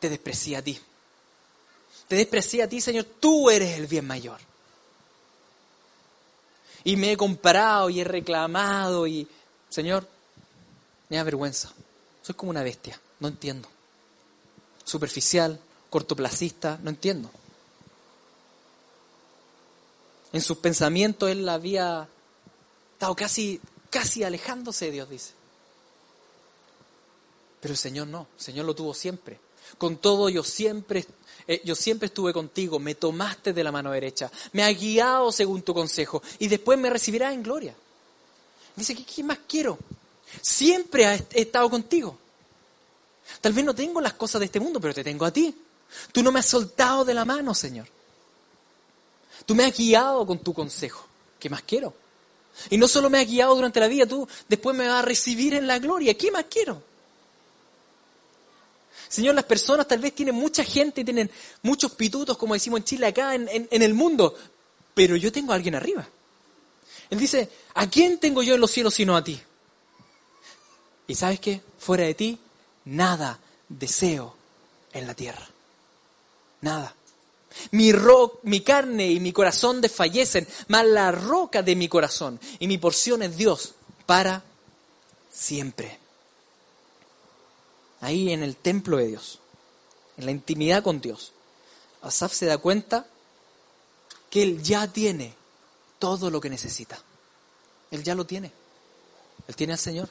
te 0.00 0.08
desprecié 0.08 0.56
a 0.56 0.62
ti. 0.62 0.80
Te 2.08 2.16
desprecié 2.16 2.62
a 2.62 2.68
ti, 2.68 2.80
Señor, 2.80 3.04
tú 3.04 3.50
eres 3.50 3.78
el 3.78 3.86
bien 3.86 4.06
mayor. 4.06 4.40
Y 6.84 6.96
me 6.96 7.12
he 7.12 7.16
comparado 7.16 7.90
y 7.90 8.00
he 8.00 8.04
reclamado 8.04 9.06
y, 9.06 9.28
Señor, 9.68 10.08
me 11.08 11.16
da 11.16 11.22
vergüenza. 11.22 11.72
Soy 12.22 12.34
como 12.34 12.50
una 12.50 12.62
bestia, 12.62 13.00
no 13.20 13.28
entiendo 13.28 13.68
superficial, 14.88 15.60
cortoplacista, 15.90 16.78
no 16.82 16.90
entiendo. 16.90 17.30
En 20.32 20.40
sus 20.40 20.58
pensamientos 20.58 21.30
él 21.30 21.48
había 21.48 22.08
estado 22.94 23.14
casi, 23.14 23.60
casi 23.90 24.24
alejándose 24.24 24.86
de 24.86 24.92
Dios, 24.92 25.10
dice. 25.10 25.32
Pero 27.60 27.72
el 27.72 27.78
Señor 27.78 28.08
no, 28.08 28.26
el 28.36 28.42
Señor 28.42 28.66
lo 28.66 28.74
tuvo 28.74 28.94
siempre. 28.94 29.38
Con 29.76 29.98
todo 29.98 30.28
yo 30.28 30.42
siempre, 30.42 31.04
eh, 31.46 31.60
yo 31.64 31.74
siempre 31.74 32.06
estuve 32.06 32.32
contigo, 32.32 32.78
me 32.78 32.94
tomaste 32.94 33.52
de 33.52 33.64
la 33.64 33.72
mano 33.72 33.90
derecha, 33.90 34.30
me 34.52 34.64
has 34.64 34.78
guiado 34.78 35.30
según 35.30 35.62
tu 35.62 35.74
consejo 35.74 36.22
y 36.38 36.48
después 36.48 36.78
me 36.78 36.90
recibirás 36.90 37.34
en 37.34 37.42
gloria. 37.42 37.74
Dice, 38.74 38.94
¿qué, 38.94 39.04
qué 39.04 39.22
más 39.22 39.38
quiero? 39.46 39.78
Siempre 40.40 41.26
he 41.32 41.40
estado 41.42 41.68
contigo. 41.68 42.16
Tal 43.40 43.52
vez 43.52 43.64
no 43.64 43.74
tengo 43.74 44.00
las 44.00 44.14
cosas 44.14 44.40
de 44.40 44.46
este 44.46 44.60
mundo, 44.60 44.80
pero 44.80 44.94
te 44.94 45.04
tengo 45.04 45.24
a 45.24 45.32
ti. 45.32 45.54
Tú 46.12 46.22
no 46.22 46.32
me 46.32 46.40
has 46.40 46.46
soltado 46.46 47.04
de 47.04 47.14
la 47.14 47.24
mano, 47.24 47.54
Señor. 47.54 47.86
Tú 49.46 49.54
me 49.54 49.64
has 49.64 49.76
guiado 49.76 50.26
con 50.26 50.38
tu 50.38 50.52
consejo. 50.52 51.06
¿Qué 51.38 51.48
más 51.48 51.62
quiero? 51.62 51.94
Y 52.70 52.78
no 52.78 52.88
solo 52.88 53.08
me 53.08 53.20
has 53.20 53.26
guiado 53.26 53.54
durante 53.54 53.80
la 53.80 53.88
vida, 53.88 54.06
tú 54.06 54.28
después 54.48 54.76
me 54.76 54.88
vas 54.88 55.02
a 55.02 55.06
recibir 55.06 55.54
en 55.54 55.66
la 55.66 55.78
gloria. 55.78 56.16
¿Qué 56.16 56.30
más 56.30 56.46
quiero? 56.50 56.82
Señor, 59.08 59.34
las 59.34 59.44
personas 59.44 59.88
tal 59.88 59.98
vez 60.00 60.14
tienen 60.14 60.34
mucha 60.34 60.62
gente 60.64 61.04
tienen 61.04 61.30
muchos 61.62 61.92
pitutos, 61.92 62.36
como 62.36 62.54
decimos 62.54 62.80
en 62.80 62.84
Chile, 62.84 63.06
acá 63.06 63.34
en, 63.34 63.48
en 63.48 63.82
el 63.82 63.94
mundo, 63.94 64.34
pero 64.94 65.16
yo 65.16 65.32
tengo 65.32 65.52
a 65.52 65.56
alguien 65.56 65.74
arriba. 65.74 66.06
Él 67.10 67.18
dice, 67.18 67.48
¿a 67.74 67.88
quién 67.88 68.18
tengo 68.18 68.42
yo 68.42 68.54
en 68.54 68.60
los 68.60 68.70
cielos 68.70 68.94
sino 68.94 69.16
a 69.16 69.24
ti? 69.24 69.40
Y 71.06 71.14
sabes 71.14 71.40
qué, 71.40 71.62
fuera 71.78 72.04
de 72.04 72.14
ti 72.14 72.38
nada 72.84 73.38
deseo 73.68 74.34
en 74.92 75.06
la 75.06 75.14
tierra. 75.14 75.48
Nada. 76.60 76.94
Mi, 77.70 77.92
ro 77.92 78.40
mi 78.42 78.60
carne 78.60 79.10
y 79.10 79.20
mi 79.20 79.32
corazón 79.32 79.80
desfallecen, 79.80 80.46
mas 80.68 80.86
la 80.86 81.10
roca 81.10 81.62
de 81.62 81.76
mi 81.76 81.88
corazón 81.88 82.38
y 82.58 82.66
mi 82.66 82.78
porción 82.78 83.22
es 83.22 83.36
Dios 83.36 83.74
para 84.06 84.42
siempre. 85.32 85.97
Ahí 88.00 88.32
en 88.32 88.42
el 88.42 88.56
templo 88.56 88.96
de 88.96 89.08
Dios, 89.08 89.40
en 90.16 90.26
la 90.26 90.30
intimidad 90.30 90.82
con 90.82 91.00
Dios, 91.00 91.32
Asaf 92.02 92.32
se 92.32 92.46
da 92.46 92.58
cuenta 92.58 93.06
que 94.30 94.42
él 94.42 94.62
ya 94.62 94.86
tiene 94.86 95.34
todo 95.98 96.30
lo 96.30 96.40
que 96.40 96.50
necesita. 96.50 97.00
Él 97.90 98.02
ya 98.02 98.14
lo 98.14 98.24
tiene. 98.24 98.52
Él 99.46 99.56
tiene 99.56 99.72
al 99.72 99.78
Señor. 99.78 100.08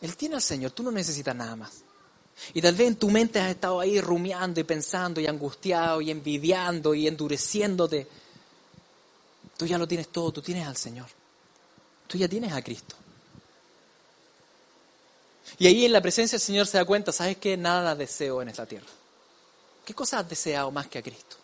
Él 0.00 0.16
tiene 0.16 0.36
al 0.36 0.42
Señor, 0.42 0.70
tú 0.70 0.82
no 0.82 0.90
necesitas 0.90 1.36
nada 1.36 1.56
más. 1.56 1.82
Y 2.54 2.62
tal 2.62 2.74
vez 2.74 2.88
en 2.88 2.96
tu 2.96 3.10
mente 3.10 3.38
has 3.38 3.50
estado 3.50 3.80
ahí 3.80 4.00
rumiando 4.00 4.60
y 4.60 4.64
pensando 4.64 5.20
y 5.20 5.26
angustiado 5.26 6.00
y 6.00 6.10
envidiando 6.10 6.94
y 6.94 7.06
endureciéndote. 7.06 8.08
Tú 9.58 9.66
ya 9.66 9.76
lo 9.76 9.86
tienes 9.86 10.08
todo, 10.08 10.32
tú 10.32 10.40
tienes 10.40 10.66
al 10.66 10.76
Señor. 10.76 11.08
Tú 12.06 12.16
ya 12.16 12.28
tienes 12.28 12.52
a 12.52 12.62
Cristo. 12.62 12.96
Y 15.58 15.66
ahí 15.66 15.84
en 15.84 15.92
la 15.92 16.00
presencia 16.00 16.38
del 16.38 16.44
Señor 16.44 16.66
se 16.66 16.78
da 16.78 16.84
cuenta, 16.84 17.12
¿sabes 17.12 17.36
qué? 17.36 17.56
Nada 17.56 17.94
deseo 17.94 18.42
en 18.42 18.48
esta 18.48 18.66
tierra. 18.66 18.86
¿Qué 19.84 19.94
cosas 19.94 20.20
has 20.20 20.28
deseado 20.28 20.70
más 20.70 20.86
que 20.86 20.98
a 20.98 21.02
Cristo? 21.02 21.36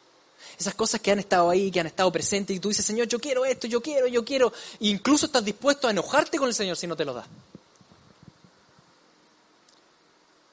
Esas 0.59 0.75
cosas 0.75 1.01
que 1.01 1.11
han 1.11 1.19
estado 1.19 1.51
ahí, 1.51 1.71
que 1.71 1.81
han 1.81 1.87
estado 1.87 2.11
presentes 2.11 2.57
y 2.57 2.61
tú 2.61 2.69
dices, 2.69 2.85
Señor, 2.85 3.09
yo 3.09 3.19
quiero 3.19 3.45
esto, 3.45 3.67
yo 3.67 3.83
quiero, 3.83 4.07
yo 4.07 4.25
quiero. 4.25 4.53
E 4.81 4.89
incluso 4.89 5.27
estás 5.27 5.45
dispuesto 5.45 5.87
a 5.87 5.91
enojarte 5.91 6.39
con 6.39 6.49
el 6.49 6.55
Señor 6.55 6.77
si 6.77 6.87
no 6.87 6.97
te 6.97 7.05
lo 7.05 7.13
da. 7.13 7.27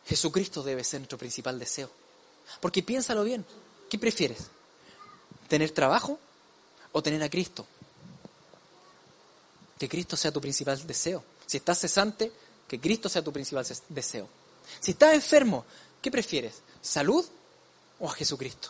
Jesucristo 0.06 0.64
debe 0.64 0.84
ser 0.84 1.00
nuestro 1.00 1.18
principal 1.18 1.58
deseo. 1.58 1.90
Porque 2.60 2.84
piénsalo 2.84 3.24
bien, 3.24 3.46
¿qué 3.90 3.98
prefieres? 3.98 4.48
¿Tener 5.48 5.72
trabajo 5.72 6.20
o 6.92 7.02
tener 7.02 7.24
a 7.24 7.30
Cristo? 7.30 7.66
Que 9.80 9.88
Cristo 9.88 10.18
sea 10.18 10.32
tu 10.32 10.42
principal 10.42 10.86
deseo. 10.86 11.24
Si 11.46 11.58
estás 11.58 11.80
cesante, 11.80 12.32
que 12.74 12.80
Cristo 12.80 13.08
sea 13.08 13.24
tu 13.24 13.32
principal 13.32 13.64
deseo. 13.90 14.28
Si 14.80 14.92
estás 14.92 15.14
enfermo, 15.14 15.64
¿qué 16.02 16.10
prefieres? 16.10 16.56
¿Salud 16.82 17.24
o 18.00 18.10
a 18.10 18.14
Jesucristo? 18.14 18.70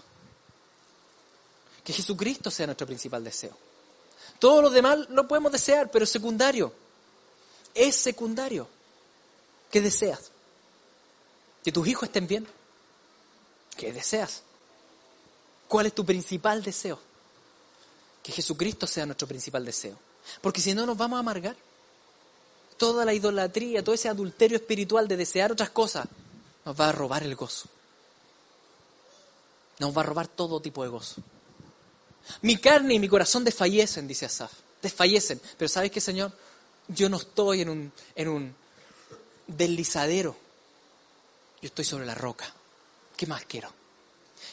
Que 1.85 1.93
Jesucristo 1.93 2.51
sea 2.51 2.65
nuestro 2.65 2.85
principal 2.85 3.23
deseo. 3.23 3.57
Todo 4.39 4.61
lo 4.61 4.69
demás 4.69 5.07
lo 5.09 5.25
podemos 5.25 5.53
desear, 5.53 5.89
pero 5.89 6.03
es 6.03 6.11
secundario. 6.11 6.73
Es 7.73 7.95
secundario. 7.95 8.67
¿Qué 9.71 9.79
deseas? 9.79 10.31
Que 11.63 11.71
tus 11.71 11.87
hijos 11.87 12.09
estén 12.09 12.27
bien. 12.27 12.45
¿Qué 13.77 13.93
deseas? 13.93 14.43
¿Cuál 15.69 15.85
es 15.85 15.95
tu 15.95 16.05
principal 16.05 16.61
deseo? 16.61 16.99
Que 18.21 18.33
Jesucristo 18.33 18.85
sea 18.85 19.05
nuestro 19.05 19.29
principal 19.29 19.63
deseo. 19.63 19.97
Porque 20.41 20.59
si 20.59 20.73
no 20.73 20.85
nos 20.85 20.97
vamos 20.97 21.15
a 21.15 21.19
amargar. 21.21 21.55
Toda 22.83 23.05
la 23.05 23.13
idolatría, 23.13 23.81
todo 23.81 23.95
ese 23.95 24.09
adulterio 24.09 24.57
espiritual 24.57 25.07
de 25.07 25.15
desear 25.15 25.53
otras 25.53 25.69
cosas, 25.69 26.05
nos 26.65 26.77
va 26.77 26.89
a 26.89 26.91
robar 26.91 27.23
el 27.23 27.33
gozo. 27.33 27.69
nos 29.79 29.95
va 29.97 30.01
a 30.01 30.03
robar 30.03 30.27
todo 30.27 30.59
tipo 30.59 30.83
de 30.83 30.89
gozo. 30.89 31.21
Mi 32.41 32.57
carne 32.57 32.95
y 32.95 32.99
mi 32.99 33.07
corazón 33.07 33.45
desfallecen, 33.45 34.05
dice 34.05 34.25
Asaf, 34.25 34.51
desfallecen. 34.81 35.39
Pero 35.57 35.69
¿sabes 35.69 35.91
qué, 35.91 36.01
Señor? 36.01 36.33
Yo 36.89 37.07
no 37.07 37.15
estoy 37.15 37.61
en 37.61 37.69
un, 37.69 37.93
en 38.15 38.53
deslizadero. 39.47 40.35
Yo 41.61 41.67
estoy 41.67 41.85
sobre 41.85 42.05
la 42.05 42.15
roca. 42.15 42.53
¿Qué 43.15 43.25
más 43.27 43.45
quiero? 43.45 43.69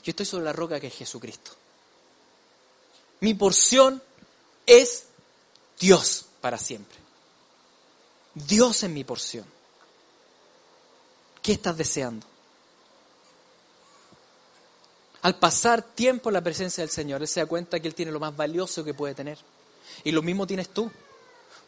Yo 0.05 0.11
estoy 0.11 0.27
sobre 0.27 0.45
la 0.45 0.53
roca 0.53 0.79
que 0.79 0.87
es 0.87 0.95
Jesucristo. 0.95 1.51
Mi 3.19 3.35
porción 3.35 4.01
es 4.67 5.07
Dios 5.81 6.27
para 6.41 6.59
siempre. 6.59 7.10
Dios 8.35 8.83
es 8.83 8.91
mi 8.91 9.05
porción. 9.05 9.45
¿Qué 11.43 11.53
estás 11.53 11.77
deseando? 11.77 12.27
Al 15.23 15.39
pasar 15.39 15.83
tiempo 15.83 16.31
en 16.31 16.35
la 16.35 16.41
presencia 16.43 16.83
del 16.83 16.91
Señor, 16.91 17.21
Él 17.21 17.29
se 17.29 17.41
da 17.41 17.47
cuenta 17.47 17.81
que 17.81 17.89
Él 17.89 17.95
tiene 17.95 18.13
lo 18.13 18.21
más 18.21 18.35
valioso 18.37 18.85
que 18.85 18.95
puede 18.95 19.15
tener. 19.15 19.39
Y 20.05 20.13
lo 20.13 20.23
mismo 20.23 20.47
tienes 20.47 20.69
tú. 20.71 20.91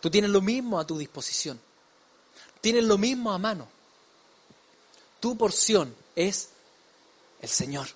Tú 0.01 0.11
tienes 0.11 0.31
lo 0.31 0.41
mismo 0.41 0.81
a 0.81 0.87
tu 0.87 0.97
disposición. 0.97 1.61
Tienes 2.61 2.85
lo 2.85 2.97
mismo 2.97 3.33
a 3.33 3.39
mano. 3.39 3.69
Tu 5.21 5.37
porción 5.37 5.95
es 6.17 6.51
el 7.41 7.49
Señor. 7.49 7.89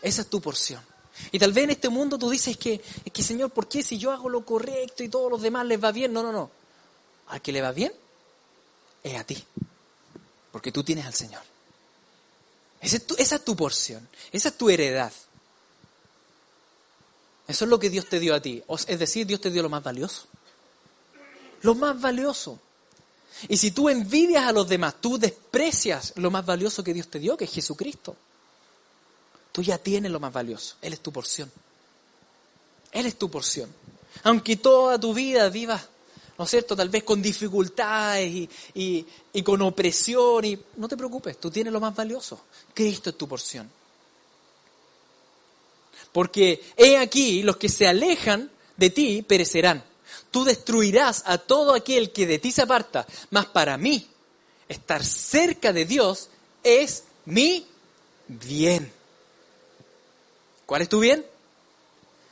Esa 0.00 0.22
es 0.22 0.28
tu 0.28 0.40
porción. 0.40 0.84
Y 1.30 1.38
tal 1.38 1.52
vez 1.52 1.64
en 1.64 1.70
este 1.70 1.88
mundo 1.88 2.18
tú 2.18 2.30
dices 2.30 2.56
que, 2.56 2.78
que 3.12 3.22
Señor, 3.22 3.50
¿por 3.50 3.68
qué 3.68 3.82
si 3.82 3.98
yo 3.98 4.10
hago 4.10 4.28
lo 4.28 4.44
correcto 4.44 5.02
y 5.02 5.08
todos 5.08 5.30
los 5.30 5.42
demás 5.42 5.66
les 5.66 5.82
va 5.82 5.92
bien? 5.92 6.12
No, 6.12 6.22
no, 6.22 6.32
no. 6.32 6.50
Al 7.28 7.40
que 7.40 7.52
le 7.52 7.62
va 7.62 7.72
bien 7.72 7.92
es 9.02 9.18
a 9.18 9.24
ti. 9.24 9.42
Porque 10.50 10.72
tú 10.72 10.84
tienes 10.84 11.06
al 11.06 11.14
Señor. 11.14 11.42
Esa 12.80 12.96
es, 12.96 13.06
tu, 13.06 13.16
tu 13.44 13.56
porción. 13.56 14.06
Esa 14.32 14.48
es 14.48 14.58
tu 14.58 14.68
heredad. 14.68 15.12
Eso 17.46 17.64
es 17.64 17.70
lo 17.70 17.78
que 17.78 17.90
Dios 17.90 18.08
te 18.08 18.18
dio 18.18 18.34
a 18.34 18.40
ti. 18.40 18.62
Es 18.86 18.98
decir, 18.98 19.26
Dios 19.26 19.40
te 19.40 19.50
dio 19.50 19.62
lo 19.62 19.68
más 19.68 19.82
valioso. 19.82 20.26
Lo 21.62 21.74
más 21.74 22.00
valioso. 22.00 22.58
Y 23.48 23.56
si 23.56 23.70
tú 23.70 23.88
envidias 23.88 24.44
a 24.44 24.52
los 24.52 24.68
demás, 24.68 24.96
tú 25.00 25.18
desprecias 25.18 26.12
lo 26.16 26.30
más 26.30 26.44
valioso 26.44 26.82
que 26.84 26.92
Dios 26.92 27.08
te 27.08 27.18
dio, 27.18 27.36
que 27.36 27.44
es 27.44 27.52
Jesucristo. 27.52 28.16
Tú 29.52 29.62
ya 29.62 29.78
tienes 29.78 30.10
lo 30.10 30.20
más 30.20 30.32
valioso. 30.32 30.76
Él 30.82 30.92
es 30.92 31.00
tu 31.00 31.12
porción. 31.12 31.50
Él 32.90 33.06
es 33.06 33.18
tu 33.18 33.30
porción. 33.30 33.72
Aunque 34.24 34.56
toda 34.56 34.98
tu 34.98 35.14
vida 35.14 35.48
vivas, 35.48 35.88
¿no 36.38 36.44
es 36.44 36.50
cierto? 36.50 36.74
Tal 36.74 36.88
vez 36.88 37.04
con 37.04 37.20
dificultades 37.22 38.48
y, 38.74 39.06
y 39.32 39.42
con 39.42 39.62
opresión. 39.62 40.44
Y 40.44 40.58
no 40.76 40.88
te 40.88 40.96
preocupes, 40.96 41.38
tú 41.38 41.50
tienes 41.50 41.72
lo 41.72 41.80
más 41.80 41.94
valioso. 41.94 42.40
Cristo 42.74 43.10
es 43.10 43.18
tu 43.18 43.28
porción. 43.28 43.70
Porque 46.12 46.62
he 46.76 46.98
aquí, 46.98 47.42
los 47.42 47.56
que 47.56 47.68
se 47.68 47.86
alejan 47.86 48.50
de 48.76 48.90
ti 48.90 49.22
perecerán. 49.22 49.82
Tú 50.30 50.44
destruirás 50.44 51.22
a 51.26 51.38
todo 51.38 51.74
aquel 51.74 52.12
que 52.12 52.26
de 52.26 52.38
ti 52.38 52.52
se 52.52 52.62
aparta. 52.62 53.06
Mas 53.30 53.46
para 53.46 53.76
mí, 53.76 54.06
estar 54.68 55.04
cerca 55.04 55.72
de 55.72 55.84
Dios 55.84 56.28
es 56.62 57.04
mi 57.24 57.66
bien. 58.26 58.92
¿Cuál 60.66 60.82
es 60.82 60.88
tu 60.88 61.00
bien? 61.00 61.24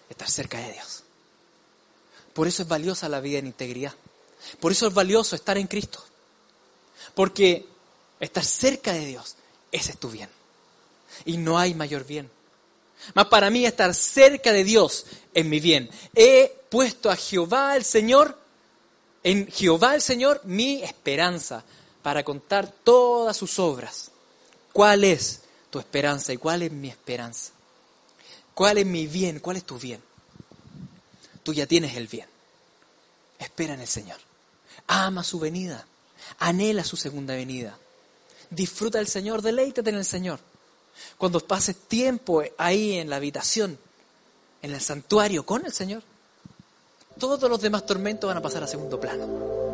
Estar 0.08 0.30
cerca 0.30 0.58
de 0.58 0.72
Dios. 0.72 1.02
Por 2.40 2.48
eso 2.48 2.62
es 2.62 2.68
valiosa 2.68 3.06
la 3.10 3.20
vida 3.20 3.38
en 3.38 3.48
integridad. 3.48 3.92
Por 4.60 4.72
eso 4.72 4.86
es 4.86 4.94
valioso 4.94 5.36
estar 5.36 5.58
en 5.58 5.66
Cristo. 5.66 6.02
Porque 7.14 7.66
estar 8.18 8.42
cerca 8.42 8.94
de 8.94 9.04
Dios, 9.04 9.36
ese 9.70 9.92
es 9.92 9.98
tu 9.98 10.08
bien. 10.08 10.30
Y 11.26 11.36
no 11.36 11.58
hay 11.58 11.74
mayor 11.74 12.06
bien. 12.06 12.30
Más 13.12 13.26
para 13.26 13.50
mí 13.50 13.66
estar 13.66 13.94
cerca 13.94 14.54
de 14.54 14.64
Dios 14.64 15.04
es 15.34 15.44
mi 15.44 15.60
bien. 15.60 15.90
He 16.14 16.50
puesto 16.70 17.10
a 17.10 17.16
Jehová 17.16 17.76
el 17.76 17.84
Señor, 17.84 18.38
en 19.22 19.46
Jehová 19.48 19.94
el 19.94 20.00
Señor, 20.00 20.40
mi 20.44 20.82
esperanza 20.82 21.62
para 22.02 22.24
contar 22.24 22.72
todas 22.72 23.36
sus 23.36 23.58
obras. 23.58 24.12
¿Cuál 24.72 25.04
es 25.04 25.42
tu 25.68 25.78
esperanza 25.78 26.32
y 26.32 26.38
cuál 26.38 26.62
es 26.62 26.72
mi 26.72 26.88
esperanza? 26.88 27.52
¿Cuál 28.54 28.78
es 28.78 28.86
mi 28.86 29.06
bien? 29.06 29.40
¿Cuál 29.40 29.58
es 29.58 29.64
tu 29.64 29.78
bien? 29.78 30.00
Tú 31.42 31.52
ya 31.52 31.66
tienes 31.66 31.96
el 31.96 32.06
bien. 32.06 32.28
Espera 33.38 33.74
en 33.74 33.80
el 33.80 33.86
Señor. 33.86 34.18
Ama 34.86 35.24
su 35.24 35.38
venida. 35.38 35.86
Anhela 36.38 36.84
su 36.84 36.96
segunda 36.96 37.34
venida. 37.34 37.78
Disfruta 38.50 38.98
del 38.98 39.06
Señor, 39.06 39.42
deleítate 39.42 39.90
en 39.90 39.96
el 39.96 40.04
Señor. 40.04 40.40
Cuando 41.16 41.40
pases 41.40 41.76
tiempo 41.76 42.42
ahí 42.58 42.98
en 42.98 43.08
la 43.08 43.16
habitación, 43.16 43.78
en 44.62 44.72
el 44.72 44.80
santuario 44.80 45.46
con 45.46 45.64
el 45.64 45.72
Señor, 45.72 46.02
todos 47.18 47.48
los 47.48 47.60
demás 47.60 47.86
tormentos 47.86 48.28
van 48.28 48.38
a 48.38 48.42
pasar 48.42 48.62
a 48.62 48.66
segundo 48.66 49.00
plano. 49.00 49.69